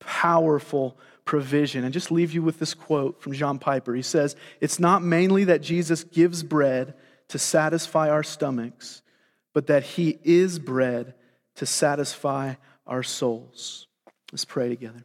powerful 0.00 0.98
provision. 1.24 1.84
And 1.84 1.92
just 1.92 2.10
leave 2.10 2.32
you 2.32 2.42
with 2.42 2.58
this 2.58 2.74
quote 2.74 3.22
from 3.22 3.32
John 3.32 3.58
Piper. 3.58 3.94
He 3.94 4.02
says, 4.02 4.36
It's 4.60 4.78
not 4.78 5.02
mainly 5.02 5.44
that 5.44 5.62
Jesus 5.62 6.04
gives 6.04 6.42
bread 6.42 6.94
to 7.28 7.38
satisfy 7.38 8.10
our 8.10 8.22
stomachs, 8.22 9.02
but 9.54 9.68
that 9.68 9.82
he 9.82 10.18
is 10.24 10.58
bread 10.58 11.14
to 11.56 11.66
satisfy 11.66 12.54
our 12.86 13.02
souls. 13.02 13.86
Let's 14.32 14.44
pray 14.44 14.68
together. 14.68 15.04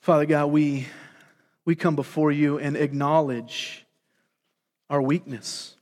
Father 0.00 0.26
God, 0.26 0.46
we, 0.46 0.86
we 1.64 1.74
come 1.74 1.94
before 1.94 2.32
you 2.32 2.58
and 2.58 2.76
acknowledge 2.76 3.84
our 4.88 5.02
weakness. 5.02 5.76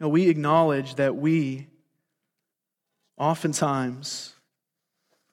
We 0.00 0.28
acknowledge 0.28 0.96
that 0.96 1.16
we 1.16 1.68
oftentimes 3.16 4.34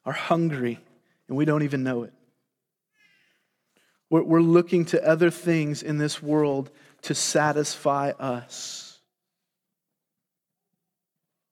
are 0.04 0.12
hungry 0.12 0.80
and 1.28 1.36
we 1.36 1.44
don't 1.44 1.62
even 1.62 1.82
know 1.82 2.04
it. 2.04 2.12
We're, 4.10 4.22
we're 4.22 4.40
looking 4.40 4.84
to 4.86 5.06
other 5.06 5.30
things 5.30 5.82
in 5.82 5.98
this 5.98 6.22
world 6.22 6.70
to 7.02 7.14
satisfy 7.14 8.10
us. 8.10 9.00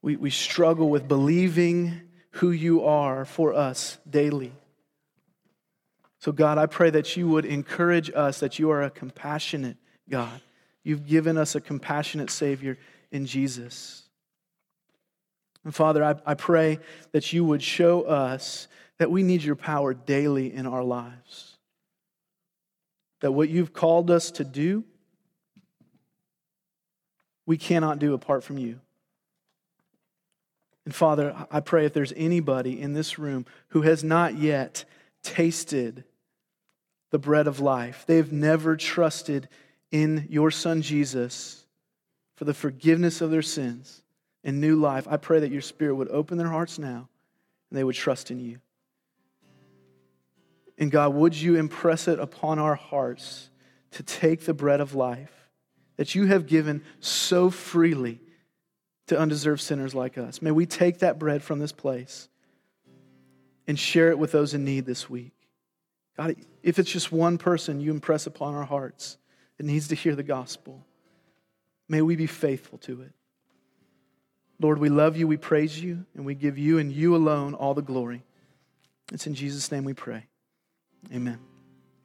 We, 0.01 0.17
we 0.17 0.31
struggle 0.31 0.89
with 0.89 1.07
believing 1.07 2.03
who 2.33 2.51
you 2.51 2.85
are 2.85 3.25
for 3.25 3.55
us 3.55 3.99
daily. 4.09 4.53
So, 6.19 6.33
God, 6.33 6.57
I 6.57 6.67
pray 6.67 6.91
that 6.91 7.17
you 7.17 7.29
would 7.29 7.45
encourage 7.45 8.11
us 8.15 8.41
that 8.41 8.59
you 8.59 8.71
are 8.71 8.83
a 8.83 8.91
compassionate 8.91 9.77
God. 10.09 10.41
You've 10.85 11.07
given 11.07 11.37
us 11.37 11.55
a 11.55 11.61
compassionate 11.61 12.31
Savior 12.31 12.79
in 13.13 13.27
Jesus. 13.27 14.03
And 15.65 15.73
Father, 15.73 16.03
I, 16.03 16.17
I 16.27 16.35
pray 16.35 16.81
that 17.13 17.33
you 17.33 17.45
would 17.45 17.63
show 17.63 18.03
us 18.03 18.67
that 18.99 19.11
we 19.11 19.23
need 19.23 19.43
your 19.43 19.55
power 19.55 19.95
daily 19.95 20.53
in 20.53 20.67
our 20.67 20.83
lives. 20.83 21.57
That 23.21 23.33
what 23.33 23.49
you've 23.49 23.73
called 23.73 24.11
us 24.11 24.33
to 24.33 24.45
do, 24.45 24.83
we 27.47 27.57
cannot 27.57 28.01
do 28.01 28.15
apart 28.15 28.43
from 28.43 28.59
you. 28.59 28.81
And 30.85 30.95
Father, 30.95 31.47
I 31.51 31.61
pray 31.61 31.85
if 31.85 31.93
there's 31.93 32.13
anybody 32.17 32.81
in 32.81 32.93
this 32.93 33.19
room 33.19 33.47
who 33.69 33.83
has 33.83 34.03
not 34.03 34.37
yet 34.37 34.85
tasted 35.23 36.03
the 37.11 37.19
bread 37.19 37.47
of 37.47 37.61
life, 37.61 38.05
they've 38.09 38.33
never 38.33 38.77
trusted 38.77 39.49
in 39.93 40.27
your 40.29 40.51
Son 40.51 40.83
Jesus 40.83 41.62
for 42.43 42.47
the 42.47 42.55
forgiveness 42.55 43.21
of 43.21 43.31
their 43.31 43.41
sins 43.41 44.03
and 44.43 44.61
new 44.61 44.75
life, 44.75 45.07
I 45.09 45.17
pray 45.17 45.39
that 45.39 45.53
your 45.53 45.61
Spirit 45.61 45.95
would 45.95 46.09
open 46.09 46.39
their 46.39 46.49
hearts 46.49 46.77
now 46.77 47.09
and 47.71 47.79
they 47.79 47.85
would 47.85 47.95
trust 47.95 48.33
in 48.33 48.41
you. 48.41 48.59
And 50.77 50.91
God, 50.91 51.15
would 51.15 51.37
you 51.37 51.55
impress 51.55 52.09
it 52.09 52.19
upon 52.19 52.59
our 52.59 52.75
hearts 52.75 53.49
to 53.93 54.03
take 54.03 54.41
the 54.41 54.55
bread 54.55 54.81
of 54.81 54.97
life 54.97 55.31
that 55.95 56.17
you 56.17 56.27
have 56.27 56.49
given 56.49 56.83
so 56.99 57.49
freely 57.49 58.21
to 59.07 59.17
undeserved 59.17 59.61
sinners 59.61 59.95
like 59.95 60.19
us? 60.19 60.43
May 60.43 60.51
we 60.51 60.67
take 60.67 60.99
that 60.99 61.21
bread 61.21 61.45
from 61.45 61.61
this 61.61 61.71
place 61.71 62.29
and 63.69 63.79
share 63.79 64.11
it 64.11 64.19
with 64.19 64.33
those 64.33 64.53
in 64.53 64.65
need 64.65 64.85
this 64.85 65.09
week. 65.09 65.35
God, 66.17 66.35
if 66.65 66.81
it's 66.81 66.91
just 66.91 67.13
one 67.13 67.39
person 67.39 67.81
you 67.81 67.93
impress 67.93 68.27
upon 68.27 68.57
our 68.57 68.65
hearts 68.65 69.17
that 69.59 69.65
needs 69.65 69.87
to 69.87 69.95
hear 69.95 70.17
the 70.17 70.25
gospel, 70.25 70.85
may 71.89 72.03
we 72.03 72.17
be 72.17 72.27
faithful 72.27 72.79
to 72.79 73.03
it. 73.03 73.13
Lord, 74.61 74.79
we 74.79 74.89
love 74.89 75.17
you, 75.17 75.27
we 75.27 75.37
praise 75.37 75.83
you, 75.83 76.07
and 76.15 76.25
we 76.25 76.35
give 76.35 76.57
you 76.57 76.79
and 76.79 76.93
you 76.93 77.17
alone 77.17 77.55
all 77.55 77.75
the 77.75 77.83
glory. 77.83 78.23
It's 79.13 79.27
in 79.27 79.35
Jesus' 79.35 79.71
name 79.73 79.85
we 79.85 79.95
pray. 79.95 80.27
Amen. 81.13 81.52